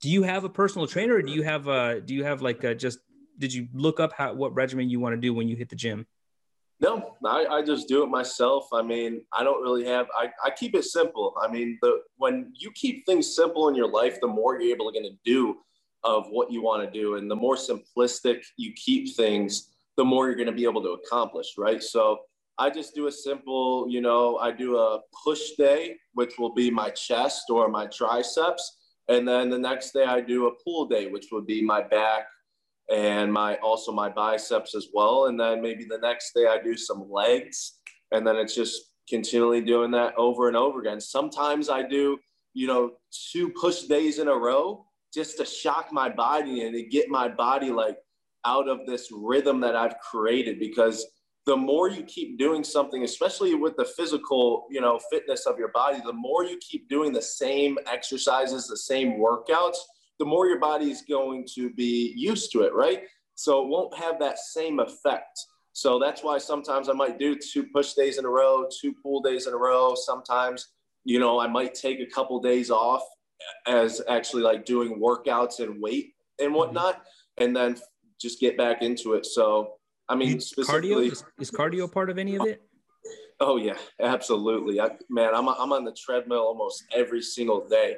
Do 0.00 0.08
you 0.08 0.22
have 0.22 0.44
a 0.44 0.48
personal 0.48 0.86
trainer 0.86 1.16
or 1.16 1.22
do 1.22 1.32
you 1.32 1.42
have 1.42 1.66
uh 1.66 1.98
do 2.00 2.14
you 2.14 2.22
have 2.22 2.40
like 2.40 2.62
a 2.62 2.72
just 2.72 3.00
did 3.38 3.52
you 3.52 3.66
look 3.72 3.98
up 3.98 4.12
how 4.12 4.32
what 4.34 4.54
regimen 4.54 4.88
you 4.88 5.00
want 5.00 5.14
to 5.14 5.20
do 5.20 5.34
when 5.34 5.48
you 5.48 5.56
hit 5.56 5.68
the 5.68 5.76
gym? 5.76 6.06
No, 6.80 7.16
I, 7.24 7.46
I 7.46 7.62
just 7.62 7.88
do 7.88 8.02
it 8.02 8.08
myself. 8.08 8.66
I 8.72 8.82
mean, 8.82 9.22
I 9.32 9.44
don't 9.44 9.62
really 9.62 9.86
have, 9.86 10.06
I, 10.18 10.28
I 10.44 10.50
keep 10.50 10.74
it 10.74 10.84
simple. 10.84 11.34
I 11.40 11.50
mean, 11.50 11.78
the 11.80 12.00
when 12.16 12.52
you 12.58 12.70
keep 12.72 13.06
things 13.06 13.34
simple 13.34 13.68
in 13.68 13.74
your 13.74 13.90
life, 13.90 14.18
the 14.20 14.26
more 14.26 14.60
you're 14.60 14.74
able 14.74 14.92
to 14.92 15.00
to 15.00 15.10
do 15.24 15.56
of 16.02 16.26
what 16.30 16.52
you 16.52 16.62
want 16.62 16.84
to 16.84 16.90
do. 16.90 17.16
And 17.16 17.30
the 17.30 17.36
more 17.36 17.56
simplistic 17.56 18.42
you 18.56 18.72
keep 18.74 19.16
things, 19.16 19.70
the 19.96 20.04
more 20.04 20.26
you're 20.26 20.36
going 20.36 20.46
to 20.46 20.52
be 20.52 20.64
able 20.64 20.82
to 20.82 20.90
accomplish, 20.90 21.54
right? 21.56 21.82
So 21.82 22.20
I 22.58 22.70
just 22.70 22.94
do 22.94 23.06
a 23.06 23.12
simple, 23.12 23.86
you 23.88 24.00
know, 24.00 24.36
I 24.38 24.52
do 24.52 24.76
a 24.76 25.00
push 25.24 25.52
day, 25.56 25.96
which 26.12 26.38
will 26.38 26.54
be 26.54 26.70
my 26.70 26.90
chest 26.90 27.44
or 27.50 27.68
my 27.68 27.86
triceps. 27.86 28.78
And 29.08 29.26
then 29.26 29.50
the 29.50 29.58
next 29.58 29.92
day 29.92 30.04
I 30.04 30.20
do 30.20 30.46
a 30.46 30.52
pull 30.62 30.86
day, 30.86 31.08
which 31.08 31.26
would 31.32 31.46
be 31.46 31.62
my 31.62 31.82
back, 31.82 32.26
and 32.90 33.32
my 33.32 33.56
also 33.56 33.92
my 33.92 34.08
biceps 34.08 34.74
as 34.74 34.88
well. 34.92 35.26
And 35.26 35.38
then 35.38 35.62
maybe 35.62 35.84
the 35.84 35.98
next 35.98 36.32
day 36.34 36.46
I 36.46 36.60
do 36.62 36.76
some 36.76 37.10
legs, 37.10 37.78
and 38.12 38.26
then 38.26 38.36
it's 38.36 38.54
just 38.54 38.90
continually 39.08 39.60
doing 39.60 39.90
that 39.92 40.14
over 40.16 40.48
and 40.48 40.56
over 40.56 40.80
again. 40.80 41.00
Sometimes 41.00 41.68
I 41.68 41.82
do, 41.82 42.18
you 42.54 42.66
know, 42.66 42.92
two 43.32 43.50
push 43.50 43.82
days 43.82 44.18
in 44.18 44.28
a 44.28 44.34
row 44.34 44.86
just 45.12 45.36
to 45.38 45.44
shock 45.44 45.92
my 45.92 46.08
body 46.08 46.62
and 46.62 46.74
to 46.74 46.82
get 46.82 47.08
my 47.08 47.28
body 47.28 47.70
like 47.70 47.96
out 48.44 48.68
of 48.68 48.80
this 48.86 49.08
rhythm 49.12 49.60
that 49.60 49.76
I've 49.76 49.98
created 50.00 50.58
because 50.58 51.06
the 51.46 51.56
more 51.56 51.88
you 51.88 52.02
keep 52.04 52.38
doing 52.38 52.64
something 52.64 53.04
especially 53.04 53.54
with 53.54 53.76
the 53.76 53.84
physical 53.84 54.66
you 54.70 54.80
know 54.80 54.98
fitness 55.10 55.46
of 55.46 55.58
your 55.58 55.68
body 55.68 56.00
the 56.04 56.12
more 56.12 56.44
you 56.44 56.58
keep 56.58 56.88
doing 56.88 57.12
the 57.12 57.22
same 57.22 57.78
exercises 57.90 58.66
the 58.66 58.76
same 58.76 59.18
workouts 59.18 59.76
the 60.24 60.30
more 60.30 60.46
your 60.46 60.58
body 60.58 60.90
is 60.90 61.02
going 61.02 61.46
to 61.54 61.68
be 61.74 62.14
used 62.16 62.50
to 62.50 62.62
it, 62.62 62.72
right? 62.72 63.02
So 63.34 63.62
it 63.62 63.68
won't 63.68 63.94
have 63.98 64.18
that 64.20 64.38
same 64.38 64.80
effect. 64.80 65.38
So 65.74 65.98
that's 65.98 66.24
why 66.24 66.38
sometimes 66.38 66.88
I 66.88 66.94
might 66.94 67.18
do 67.18 67.36
two 67.36 67.64
push 67.74 67.92
days 67.92 68.16
in 68.16 68.24
a 68.24 68.28
row, 68.28 68.66
two 68.80 68.94
pull 69.02 69.20
days 69.20 69.46
in 69.46 69.52
a 69.52 69.56
row. 69.56 69.94
Sometimes, 69.94 70.68
you 71.04 71.18
know, 71.18 71.38
I 71.38 71.46
might 71.46 71.74
take 71.74 72.00
a 72.00 72.06
couple 72.06 72.40
days 72.40 72.70
off 72.70 73.02
as 73.66 74.00
actually 74.08 74.42
like 74.42 74.64
doing 74.64 74.98
workouts 74.98 75.60
and 75.60 75.82
weight 75.82 76.14
and 76.38 76.48
mm-hmm. 76.48 76.56
whatnot, 76.56 77.02
and 77.36 77.54
then 77.54 77.76
just 78.18 78.40
get 78.40 78.56
back 78.56 78.80
into 78.80 79.12
it. 79.12 79.26
So, 79.26 79.74
I 80.08 80.14
mean, 80.14 80.38
cardio 80.38 81.04
is, 81.04 81.22
is 81.38 81.50
cardio 81.50 81.92
part 81.92 82.08
of 82.08 82.16
any 82.16 82.36
of 82.36 82.46
it? 82.46 82.62
Oh 83.40 83.58
yeah, 83.58 83.76
absolutely. 84.00 84.80
I, 84.80 84.92
man, 85.10 85.34
I'm 85.34 85.50
I'm 85.50 85.72
on 85.72 85.84
the 85.84 85.92
treadmill 85.92 86.46
almost 86.46 86.84
every 86.94 87.20
single 87.20 87.68
day 87.68 87.96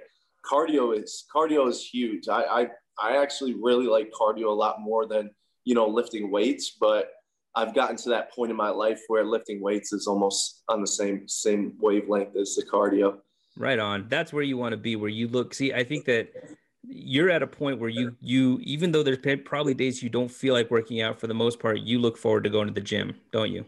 cardio 0.50 0.96
is 0.96 1.24
cardio 1.34 1.68
is 1.68 1.82
huge. 1.82 2.28
I, 2.28 2.42
I 2.42 2.68
I 3.00 3.22
actually 3.22 3.54
really 3.54 3.86
like 3.86 4.10
cardio 4.18 4.46
a 4.46 4.54
lot 4.54 4.80
more 4.80 5.06
than 5.06 5.30
you 5.64 5.74
know 5.74 5.86
lifting 5.86 6.30
weights, 6.30 6.76
but 6.80 7.10
I've 7.54 7.74
gotten 7.74 7.96
to 7.96 8.10
that 8.10 8.32
point 8.32 8.50
in 8.50 8.56
my 8.56 8.68
life 8.68 9.00
where 9.08 9.24
lifting 9.24 9.60
weights 9.60 9.92
is 9.92 10.06
almost 10.06 10.62
on 10.68 10.80
the 10.80 10.86
same 10.86 11.26
same 11.26 11.74
wavelength 11.80 12.36
as 12.36 12.54
the 12.54 12.64
cardio. 12.64 13.18
Right 13.56 13.78
on. 13.78 14.06
That's 14.08 14.32
where 14.32 14.42
you 14.42 14.58
want 14.58 14.72
to 14.72 14.76
be. 14.76 14.96
Where 14.96 15.08
you 15.08 15.28
look. 15.28 15.54
See, 15.54 15.72
I 15.72 15.82
think 15.82 16.04
that 16.04 16.28
you're 16.88 17.30
at 17.30 17.42
a 17.42 17.46
point 17.46 17.80
where 17.80 17.88
you 17.88 18.14
you 18.20 18.60
even 18.62 18.92
though 18.92 19.02
there's 19.02 19.18
probably 19.44 19.74
days 19.74 20.02
you 20.02 20.10
don't 20.10 20.30
feel 20.30 20.54
like 20.54 20.70
working 20.70 21.00
out 21.00 21.18
for 21.18 21.26
the 21.26 21.34
most 21.34 21.58
part, 21.58 21.80
you 21.80 21.98
look 21.98 22.16
forward 22.18 22.44
to 22.44 22.50
going 22.50 22.68
to 22.68 22.74
the 22.74 22.80
gym, 22.80 23.14
don't 23.32 23.50
you? 23.50 23.64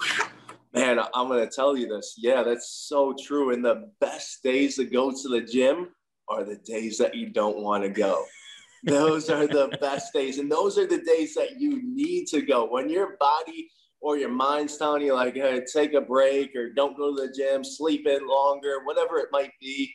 Man, 0.76 0.98
I'm 1.14 1.28
gonna 1.28 1.46
tell 1.46 1.74
you 1.74 1.88
this. 1.88 2.16
Yeah, 2.18 2.42
that's 2.42 2.84
so 2.86 3.14
true. 3.18 3.54
And 3.54 3.64
the 3.64 3.90
best 3.98 4.42
days 4.42 4.76
to 4.76 4.84
go 4.84 5.10
to 5.10 5.28
the 5.28 5.40
gym 5.40 5.88
are 6.28 6.44
the 6.44 6.56
days 6.56 6.98
that 6.98 7.14
you 7.14 7.30
don't 7.30 7.62
want 7.62 7.82
to 7.82 7.88
go. 7.88 8.26
Those 8.84 9.30
are 9.30 9.46
the 9.46 9.74
best 9.80 10.12
days. 10.12 10.38
And 10.38 10.52
those 10.52 10.76
are 10.76 10.86
the 10.86 11.00
days 11.00 11.34
that 11.34 11.58
you 11.58 11.80
need 11.82 12.26
to 12.26 12.42
go. 12.42 12.66
When 12.70 12.90
your 12.90 13.16
body 13.16 13.70
or 14.02 14.18
your 14.18 14.28
mind's 14.28 14.76
telling 14.76 15.00
you, 15.00 15.14
like, 15.14 15.34
hey, 15.34 15.62
take 15.72 15.94
a 15.94 16.00
break 16.02 16.54
or 16.54 16.74
don't 16.74 16.94
go 16.94 17.16
to 17.16 17.26
the 17.26 17.32
gym, 17.32 17.64
sleep 17.64 18.06
in 18.06 18.28
longer, 18.28 18.80
whatever 18.84 19.16
it 19.16 19.28
might 19.32 19.52
be, 19.58 19.94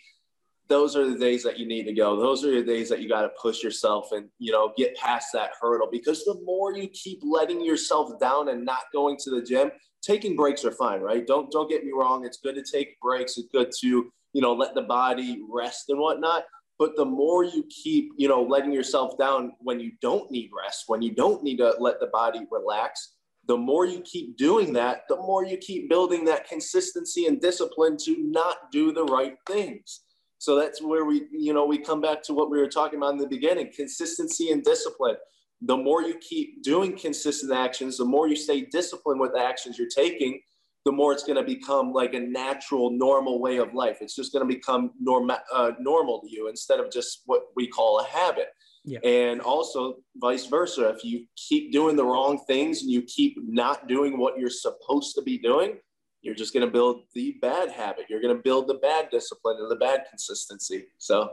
those 0.68 0.96
are 0.96 1.08
the 1.08 1.20
days 1.20 1.44
that 1.44 1.60
you 1.60 1.68
need 1.68 1.84
to 1.84 1.94
go. 1.94 2.20
Those 2.20 2.44
are 2.44 2.56
the 2.56 2.64
days 2.64 2.90
that 2.90 3.02
you 3.02 3.08
got 3.08 3.22
to 3.22 3.32
push 3.40 3.62
yourself 3.62 4.14
and, 4.14 4.30
you 4.40 4.52
know, 4.52 4.74
get 4.76 4.96
past 4.96 5.28
that 5.34 5.52
hurdle 5.62 5.90
because 5.92 6.26
the 6.26 6.42
more 6.44 6.76
you 6.76 6.88
keep 6.88 7.20
letting 7.22 7.64
yourself 7.64 8.20
down 8.20 8.50
and 8.50 8.66
not 8.66 8.84
going 8.92 9.18
to 9.18 9.30
the 9.30 9.44
gym, 9.44 9.70
taking 10.02 10.36
breaks 10.36 10.66
are 10.66 10.72
fine, 10.72 11.02
right? 11.02 11.26
Don't, 11.26 11.52
don't 11.52 11.70
get 11.70 11.86
me 11.86 11.92
wrong. 11.94 12.26
It's 12.26 12.38
good 12.38 12.56
to 12.56 12.64
take 12.64 13.00
breaks. 13.00 13.38
It's 13.38 13.48
good 13.52 13.72
to, 13.82 14.12
you 14.34 14.42
know, 14.42 14.54
let 14.54 14.76
the 14.76 14.82
body 14.84 15.42
rest 15.50 15.90
and 15.90 16.00
whatnot. 16.00 16.46
But 16.80 16.96
the 16.96 17.06
more 17.06 17.44
you 17.44 17.64
keep, 17.70 18.12
you 18.18 18.28
know, 18.28 18.42
letting 18.42 18.74
yourself 18.74 19.18
down 19.18 19.54
when 19.60 19.80
you 19.80 19.92
don't 20.02 20.32
need 20.32 20.50
rest, 20.58 20.86
when 20.88 21.02
you 21.02 21.14
don't 21.14 21.44
need 21.44 21.58
to 21.58 21.76
let 21.80 22.00
the 22.00 22.08
body 22.08 22.42
relax, 22.50 23.16
the 23.48 23.58
more 23.58 23.86
you 23.86 24.02
keep 24.02 24.38
doing 24.38 24.74
that, 24.74 25.04
the 25.10 25.18
more 25.18 25.46
you 25.46 25.58
keep 25.58 25.90
building 25.90 26.26
that 26.26 26.48
consistency 26.48 27.26
and 27.26 27.42
discipline 27.42 27.98
to 27.98 28.16
not 28.20 28.72
do 28.72 28.92
the 28.92 29.04
right 29.06 29.36
things. 29.48 30.02
So 30.38 30.56
that's 30.56 30.82
where 30.82 31.06
we, 31.06 31.28
you 31.32 31.54
know, 31.54 31.66
we 31.66 31.78
come 31.78 32.02
back 32.02 32.24
to 32.24 32.34
what 32.34 32.50
we 32.50 32.58
were 32.58 32.68
talking 32.68 32.98
about 32.98 33.14
in 33.14 33.20
the 33.20 33.28
beginning 33.28 33.72
consistency 33.76 34.52
and 34.52 34.64
discipline. 34.64 35.18
The 35.62 35.78
more 35.78 36.02
you 36.02 36.18
keep 36.18 36.64
doing 36.64 36.98
consistent 36.98 37.52
actions, 37.52 37.98
the 37.98 38.06
more 38.06 38.28
you 38.28 38.36
stay 38.36 38.62
disciplined 38.62 39.20
with 39.20 39.34
the 39.34 39.40
actions 39.40 39.78
you're 39.78 39.88
taking, 39.88 40.42
the 40.86 40.92
more 40.92 41.14
it's 41.14 41.24
going 41.24 41.38
to 41.38 41.44
become 41.44 41.94
like 41.94 42.14
a 42.14 42.20
natural, 42.20 42.90
normal 42.90 43.40
way 43.40 43.58
of 43.58 43.74
life. 43.74 43.98
It's 44.02 44.16
just 44.16 44.34
going 44.34 44.48
to 44.48 44.54
become 44.54 44.92
normal, 45.00 45.38
uh, 45.54 45.72
normal 45.80 46.22
to 46.22 46.32
you 46.32 46.48
instead 46.48 46.80
of 46.80 46.92
just 46.92 47.22
what 47.26 47.44
we 47.56 47.68
call 47.68 48.00
a 48.00 48.06
habit. 48.06 48.48
Yeah. 48.84 49.00
And 49.04 49.42
also 49.42 49.98
vice 50.16 50.48
versa. 50.48 50.90
If 50.90 51.04
you 51.04 51.26
keep 51.36 51.72
doing 51.72 51.96
the 51.96 52.06
wrong 52.06 52.44
things 52.48 52.82
and 52.82 52.90
you 52.90 53.04
keep 53.04 53.38
not 53.44 53.88
doing 53.88 54.18
what 54.18 54.40
you're 54.40 54.50
supposed 54.50 55.14
to 55.16 55.22
be 55.22 55.38
doing, 55.38 55.78
you're 56.24 56.36
just 56.36 56.54
going 56.54 56.66
to 56.66 56.72
build 56.72 57.04
the 57.14 57.38
bad 57.42 57.70
habit. 57.70 58.06
You're 58.10 58.22
going 58.22 58.36
to 58.36 58.42
build 58.42 58.68
the 58.68 58.76
bad 58.76 59.10
discipline 59.12 59.58
and 59.60 59.70
the 59.70 59.76
bad 59.76 60.06
consistency. 60.10 60.86
So, 60.98 61.30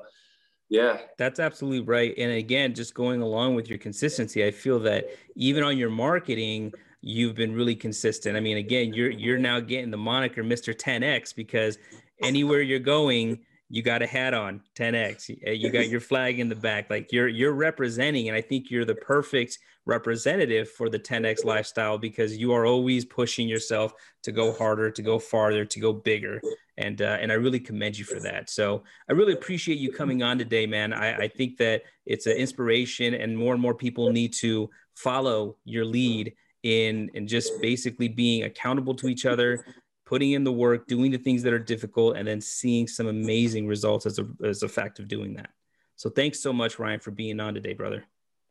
yeah. 0.69 0.99
That's 1.17 1.41
absolutely 1.41 1.81
right. 1.81 2.15
And 2.19 2.33
again, 2.33 2.75
just 2.75 2.95
going 2.95 3.23
along 3.23 3.55
with 3.55 3.69
your 3.69 3.79
consistency, 3.79 4.45
I 4.45 4.51
feel 4.51 4.79
that 4.81 5.07
even 5.35 5.63
on 5.63 5.79
your 5.79 5.91
marketing, 5.91 6.73
you've 7.01 7.35
been 7.35 7.55
really 7.55 7.75
consistent. 7.75 8.37
I 8.37 8.41
mean, 8.41 8.59
again, 8.59 8.93
you're 8.93 9.11
you're 9.11 9.39
now 9.39 9.61
getting 9.61 9.91
the 9.91 9.97
moniker 9.97 10.45
Mr. 10.45 10.75
10X 10.75 11.35
because 11.35 11.79
anywhere 12.23 12.61
you're 12.61 12.79
going, 12.79 13.41
you 13.71 13.83
got 13.83 14.03
a 14.03 14.07
hat 14.07 14.33
on 14.33 14.63
10x 14.77 15.29
you 15.59 15.71
got 15.71 15.89
your 15.89 16.01
flag 16.01 16.41
in 16.41 16.49
the 16.49 16.55
back 16.55 16.89
like 16.89 17.13
you're 17.13 17.29
you're 17.29 17.53
representing 17.53 18.29
and 18.29 18.37
i 18.37 18.41
think 18.41 18.71
you're 18.71 18.85
the 18.85 18.95
perfect 18.95 19.59
representative 19.85 20.71
for 20.71 20.89
the 20.89 20.99
10x 20.99 21.45
lifestyle 21.45 21.99
because 21.99 22.37
you 22.37 22.53
are 22.53 22.65
always 22.65 23.05
pushing 23.05 23.47
yourself 23.47 23.93
to 24.23 24.33
go 24.33 24.53
harder 24.53 24.91
to 24.91 25.03
go 25.03 25.19
farther 25.19 25.65
to 25.65 25.81
go 25.81 25.93
bigger 25.93 26.41
and 26.79 27.03
uh, 27.03 27.19
and 27.21 27.31
i 27.31 27.35
really 27.35 27.61
commend 27.61 27.99
you 27.99 28.05
for 28.05 28.21
that 28.21 28.49
so 28.49 28.83
i 29.11 29.13
really 29.13 29.35
appreciate 29.35 29.79
you 29.79 29.93
coming 29.93 30.23
on 30.23 30.39
today 30.39 30.67
man 30.67 30.93
i, 30.93 31.15
I 31.15 31.29
think 31.29 31.59
that 31.59 31.83
it's 32.07 32.27
an 32.27 32.37
inspiration 32.37 33.15
and 33.15 33.37
more 33.37 33.53
and 33.53 33.61
more 33.61 33.75
people 33.75 34.11
need 34.11 34.33
to 34.35 34.71
follow 34.95 35.57
your 35.65 35.85
lead 35.85 36.35
in 36.63 37.11
and 37.15 37.29
just 37.29 37.61
basically 37.61 38.09
being 38.09 38.45
accountable 38.45 38.95
to 38.95 39.09
each 39.09 39.27
other 39.27 39.65
putting 40.09 40.33
in 40.33 40.43
the 40.43 40.51
work, 40.51 40.87
doing 40.87 41.11
the 41.11 41.19
things 41.19 41.43
that 41.43 41.53
are 41.53 41.59
difficult, 41.59 42.17
and 42.17 42.27
then 42.27 42.41
seeing 42.41 42.89
some 42.89 43.09
amazing 43.09 43.67
results 43.67 44.07
as 44.07 44.19
a, 44.19 44.27
as 44.43 44.63
a 44.63 44.69
fact 44.69 44.99
of 44.99 45.07
doing 45.07 45.35
that. 45.35 45.51
So 45.97 46.09
thanks 46.09 46.41
so 46.41 46.51
much, 46.51 46.79
Ryan, 46.79 46.99
for 46.99 47.11
being 47.11 47.39
on 47.41 47.53
today, 47.53 47.75
brother. 47.75 48.05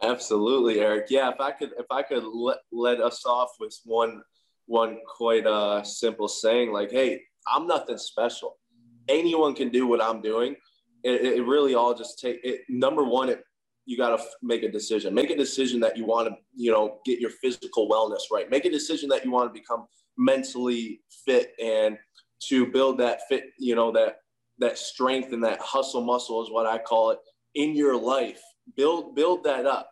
Absolutely, 0.04 0.80
Eric. 0.80 1.08
Yeah, 1.10 1.32
if 1.32 1.42
I 1.42 1.52
could, 1.52 1.72
if 1.80 1.88
I 1.90 2.04
could 2.04 2.24
let, 2.24 2.60
let 2.72 3.02
us 3.02 3.26
off 3.26 3.54
with 3.60 3.76
one, 3.86 4.22
one 4.68 5.00
quite 5.08 5.48
uh, 5.48 5.82
simple 5.84 6.28
saying, 6.28 6.72
like, 6.72 6.92
"Hey, 6.92 7.24
I'm 7.52 7.68
nothing 7.68 7.98
special. 7.98 8.58
Anyone 9.08 9.56
can 9.56 9.70
do 9.70 9.88
what 9.88 10.02
I'm 10.02 10.22
doing." 10.22 10.56
It, 11.04 11.22
it 11.22 11.46
really 11.46 11.76
all 11.76 11.94
just 11.94 12.20
take 12.20 12.40
it. 12.44 12.62
Number 12.70 13.04
one, 13.04 13.30
it 13.30 13.44
you 13.88 13.96
got 13.98 14.16
to 14.16 14.24
make 14.44 14.64
a 14.64 14.72
decision. 14.72 15.14
Make 15.14 15.30
a 15.30 15.36
decision 15.36 15.80
that 15.80 15.96
you 15.96 16.06
want 16.06 16.28
to, 16.28 16.36
you 16.54 16.72
know, 16.72 17.00
get 17.06 17.20
your 17.20 17.30
physical 17.30 17.90
wellness 17.90 18.24
right. 18.32 18.50
Make 18.52 18.66
a 18.66 18.70
decision 18.70 19.08
that 19.10 19.24
you 19.24 19.32
want 19.32 19.52
to 19.52 19.60
become 19.60 19.86
mentally 20.18 21.02
fit 21.26 21.54
and 21.64 21.98
to 22.50 22.68
build 22.68 22.98
that 23.00 23.22
fit, 23.30 23.46
you 23.58 23.76
know, 23.76 23.92
that 23.94 24.18
that 24.60 24.78
strength 24.78 25.32
and 25.32 25.44
that 25.44 25.62
hustle 25.62 26.04
muscle 26.04 26.44
is 26.44 26.52
what 26.52 26.66
I 26.66 26.78
call 26.80 27.12
it 27.12 27.20
in 27.56 27.76
your 27.76 27.96
life. 27.96 28.42
Build 28.76 29.16
build 29.16 29.46
that 29.46 29.66
up. 29.66 29.90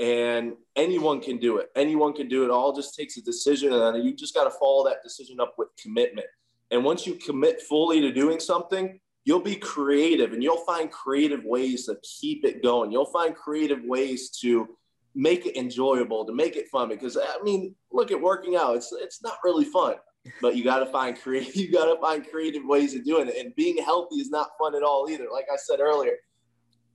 And 0.00 0.54
anyone 0.74 1.20
can 1.20 1.38
do 1.38 1.58
it. 1.58 1.68
Anyone 1.76 2.14
can 2.14 2.28
do 2.28 2.44
it. 2.44 2.50
All 2.50 2.72
just 2.72 2.96
takes 2.96 3.16
a 3.18 3.22
decision 3.22 3.72
and 3.72 4.04
you 4.04 4.14
just 4.14 4.34
got 4.34 4.44
to 4.44 4.50
follow 4.50 4.84
that 4.84 5.02
decision 5.02 5.40
up 5.40 5.54
with 5.58 5.68
commitment. 5.80 6.26
And 6.70 6.84
once 6.84 7.06
you 7.06 7.14
commit 7.14 7.62
fully 7.62 8.00
to 8.00 8.12
doing 8.12 8.40
something, 8.40 9.00
you'll 9.24 9.40
be 9.40 9.56
creative 9.56 10.32
and 10.32 10.42
you'll 10.42 10.64
find 10.64 10.90
creative 10.90 11.44
ways 11.44 11.86
to 11.86 11.96
keep 12.02 12.44
it 12.44 12.62
going. 12.62 12.92
You'll 12.92 13.06
find 13.06 13.34
creative 13.34 13.82
ways 13.84 14.30
to 14.40 14.68
make 15.14 15.46
it 15.46 15.56
enjoyable, 15.56 16.24
to 16.24 16.32
make 16.32 16.56
it 16.56 16.68
fun. 16.68 16.88
Because 16.88 17.16
I 17.16 17.42
mean, 17.42 17.74
look 17.92 18.10
at 18.10 18.20
working 18.20 18.56
out; 18.56 18.76
it's 18.76 18.92
it's 18.92 19.22
not 19.22 19.38
really 19.44 19.64
fun, 19.64 19.96
but 20.40 20.56
you 20.56 20.64
got 20.64 20.78
to 20.78 20.86
find 20.86 21.18
creative. 21.20 21.54
You 21.56 21.72
got 21.72 21.92
to 21.92 22.00
find 22.00 22.26
creative 22.26 22.62
ways 22.64 22.94
of 22.94 23.04
doing 23.04 23.28
it. 23.28 23.36
And 23.36 23.54
being 23.54 23.82
healthy 23.82 24.16
is 24.16 24.30
not 24.30 24.50
fun 24.58 24.74
at 24.74 24.82
all 24.82 25.08
either. 25.10 25.26
Like 25.32 25.46
I 25.52 25.56
said 25.56 25.80
earlier, 25.80 26.16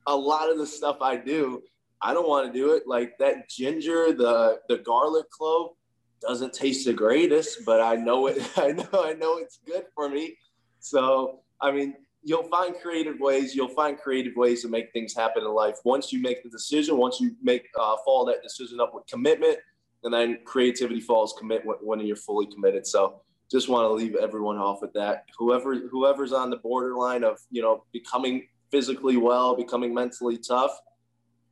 a 0.07 0.15
lot 0.15 0.49
of 0.49 0.57
the 0.57 0.67
stuff 0.67 0.97
I 1.01 1.17
do, 1.17 1.62
I 2.01 2.13
don't 2.13 2.27
want 2.27 2.47
to 2.47 2.53
do 2.53 2.73
it. 2.73 2.83
Like 2.88 3.17
that 3.19 3.49
ginger, 3.49 4.13
the 4.13 4.59
the 4.69 4.77
garlic 4.77 5.29
clove 5.29 5.71
doesn't 6.27 6.53
taste 6.53 6.86
the 6.86 6.93
greatest, 6.93 7.65
but 7.65 7.81
I 7.81 7.95
know 7.95 8.27
it. 8.27 8.41
I 8.57 8.71
know 8.71 8.89
I 8.93 9.13
know 9.13 9.38
it's 9.38 9.59
good 9.65 9.86
for 9.93 10.09
me. 10.09 10.38
So 10.79 11.41
I 11.62 11.71
mean, 11.71 11.95
you'll 12.23 12.49
find 12.49 12.75
creative 12.81 13.19
ways. 13.19 13.55
You'll 13.55 13.67
find 13.69 13.97
creative 13.97 14.36
ways 14.36 14.62
to 14.63 14.69
make 14.69 14.91
things 14.91 15.15
happen 15.15 15.43
in 15.43 15.53
life. 15.53 15.77
Once 15.83 16.12
you 16.12 16.21
make 16.21 16.43
the 16.43 16.49
decision, 16.49 16.97
once 16.97 17.19
you 17.19 17.36
make 17.41 17.67
uh, 17.79 17.95
follow 18.05 18.25
that 18.27 18.41
decision 18.41 18.79
up 18.79 18.93
with 18.93 19.05
commitment, 19.07 19.57
and 20.03 20.13
then 20.13 20.39
creativity 20.45 20.99
follows 20.99 21.33
commitment 21.38 21.79
when 21.81 21.99
you're 22.01 22.15
fully 22.15 22.47
committed. 22.47 22.86
So 22.86 23.21
just 23.51 23.69
want 23.69 23.86
to 23.88 23.93
leave 23.93 24.15
everyone 24.15 24.57
off 24.57 24.81
with 24.81 24.93
that. 24.93 25.25
Whoever 25.38 25.75
whoever's 25.75 26.33
on 26.33 26.49
the 26.49 26.57
borderline 26.57 27.23
of 27.23 27.39
you 27.51 27.62
know 27.62 27.83
becoming 27.91 28.47
physically 28.71 29.17
well, 29.17 29.55
becoming 29.55 29.93
mentally 29.93 30.38
tough, 30.38 30.71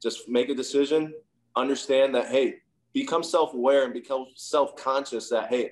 just 0.02 0.28
make 0.28 0.50
a 0.50 0.56
decision. 0.56 1.14
Understand 1.56 2.16
that 2.16 2.28
hey, 2.28 2.56
become 2.94 3.24
self-aware 3.24 3.86
and 3.86 3.94
become 3.94 4.26
self-conscious 4.36 5.30
that 5.30 5.50
hey, 5.50 5.72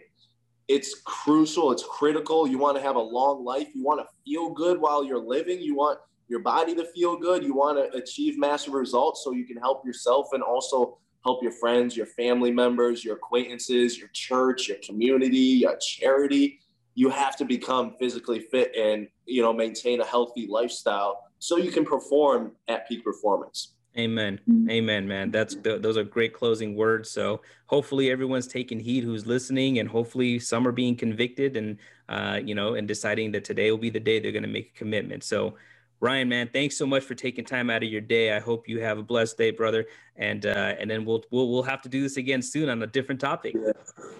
it's 0.67 1.01
crucial, 1.01 1.71
it's 1.71 1.83
critical. 1.83 2.47
You 2.47 2.59
want 2.59 2.77
to 2.77 2.83
have 2.83 2.95
a 2.95 3.01
long 3.01 3.43
life, 3.43 3.67
you 3.73 3.83
want 3.83 4.01
to 4.01 4.07
feel 4.23 4.51
good 4.51 4.79
while 4.79 5.03
you're 5.03 5.17
living, 5.17 5.59
you 5.59 5.75
want 5.75 5.99
your 6.27 6.41
body 6.41 6.75
to 6.75 6.85
feel 6.85 7.17
good, 7.17 7.43
you 7.43 7.55
want 7.55 7.77
to 7.77 7.97
achieve 7.97 8.37
massive 8.37 8.73
results 8.73 9.23
so 9.23 9.31
you 9.31 9.45
can 9.45 9.57
help 9.57 9.83
yourself 9.83 10.27
and 10.33 10.43
also 10.43 10.99
help 11.23 11.41
your 11.41 11.51
friends, 11.51 11.97
your 11.97 12.05
family 12.05 12.51
members, 12.51 13.03
your 13.03 13.15
acquaintances, 13.15 13.97
your 13.97 14.09
church, 14.13 14.67
your 14.67 14.77
community, 14.85 15.37
your 15.37 15.75
charity. 15.77 16.59
You 16.93 17.09
have 17.09 17.35
to 17.37 17.45
become 17.45 17.95
physically 17.99 18.39
fit 18.39 18.75
and, 18.75 19.07
you 19.25 19.41
know, 19.41 19.53
maintain 19.53 20.01
a 20.01 20.05
healthy 20.05 20.47
lifestyle 20.47 21.23
so 21.39 21.57
you 21.57 21.71
can 21.71 21.85
perform 21.85 22.51
at 22.67 22.87
peak 22.87 23.03
performance. 23.03 23.73
Amen. 23.99 24.39
Mm-hmm. 24.49 24.69
Amen, 24.69 25.07
man. 25.07 25.31
That's 25.31 25.55
those 25.55 25.97
are 25.97 26.03
great 26.03 26.33
closing 26.33 26.75
words. 26.75 27.09
So 27.09 27.41
hopefully 27.67 28.09
everyone's 28.09 28.47
taking 28.47 28.79
heed 28.79 29.03
who's 29.03 29.27
listening, 29.27 29.79
and 29.79 29.89
hopefully 29.89 30.39
some 30.39 30.67
are 30.67 30.71
being 30.71 30.95
convicted 30.95 31.57
and 31.57 31.77
uh, 32.07 32.39
you 32.43 32.55
know 32.55 32.75
and 32.75 32.87
deciding 32.87 33.31
that 33.33 33.43
today 33.43 33.71
will 33.71 33.77
be 33.77 33.89
the 33.89 33.99
day 33.99 34.19
they're 34.19 34.31
going 34.31 34.43
to 34.43 34.49
make 34.49 34.71
a 34.75 34.77
commitment. 34.77 35.23
So 35.23 35.55
Ryan, 36.01 36.29
man, 36.29 36.49
thanks 36.51 36.77
so 36.77 36.85
much 36.85 37.03
for 37.03 37.13
taking 37.13 37.43
time 37.43 37.69
out 37.69 37.83
of 37.83 37.89
your 37.89 38.01
day. 38.01 38.35
I 38.35 38.39
hope 38.39 38.69
you 38.69 38.79
have 38.79 38.97
a 38.97 39.03
blessed 39.03 39.37
day, 39.37 39.51
brother. 39.51 39.85
And 40.15 40.45
uh, 40.45 40.75
and 40.79 40.89
then 40.89 41.05
we'll 41.05 41.23
we'll 41.31 41.49
we'll 41.49 41.63
have 41.63 41.81
to 41.83 41.89
do 41.89 42.01
this 42.01 42.17
again 42.17 42.41
soon 42.41 42.69
on 42.69 42.81
a 42.81 42.87
different 42.87 43.19
topic. 43.19 43.55
Yeah. 43.55 43.73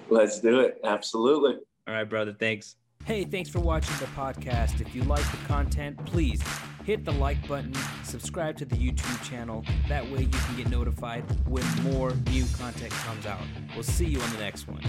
Let's 0.09 0.39
do 0.39 0.59
it. 0.59 0.79
Absolutely. 0.83 1.55
All 1.87 1.93
right, 1.93 2.03
brother. 2.03 2.35
Thanks. 2.37 2.75
Hey, 3.09 3.23
thanks 3.23 3.49
for 3.49 3.59
watching 3.59 3.97
the 3.97 4.05
podcast. 4.05 4.81
If 4.81 4.93
you 4.93 5.01
like 5.05 5.25
the 5.31 5.37
content, 5.47 5.97
please 6.05 6.43
hit 6.85 7.05
the 7.05 7.11
like 7.13 7.47
button, 7.47 7.73
subscribe 8.03 8.55
to 8.57 8.65
the 8.65 8.75
YouTube 8.75 9.27
channel. 9.27 9.65
That 9.87 10.03
way 10.11 10.19
you 10.21 10.27
can 10.27 10.57
get 10.57 10.69
notified 10.69 11.23
when 11.47 11.65
more 11.81 12.13
new 12.29 12.45
content 12.55 12.91
comes 12.91 13.25
out. 13.25 13.41
We'll 13.73 13.81
see 13.81 14.05
you 14.05 14.21
on 14.21 14.31
the 14.33 14.37
next 14.37 14.67
one. 14.67 14.83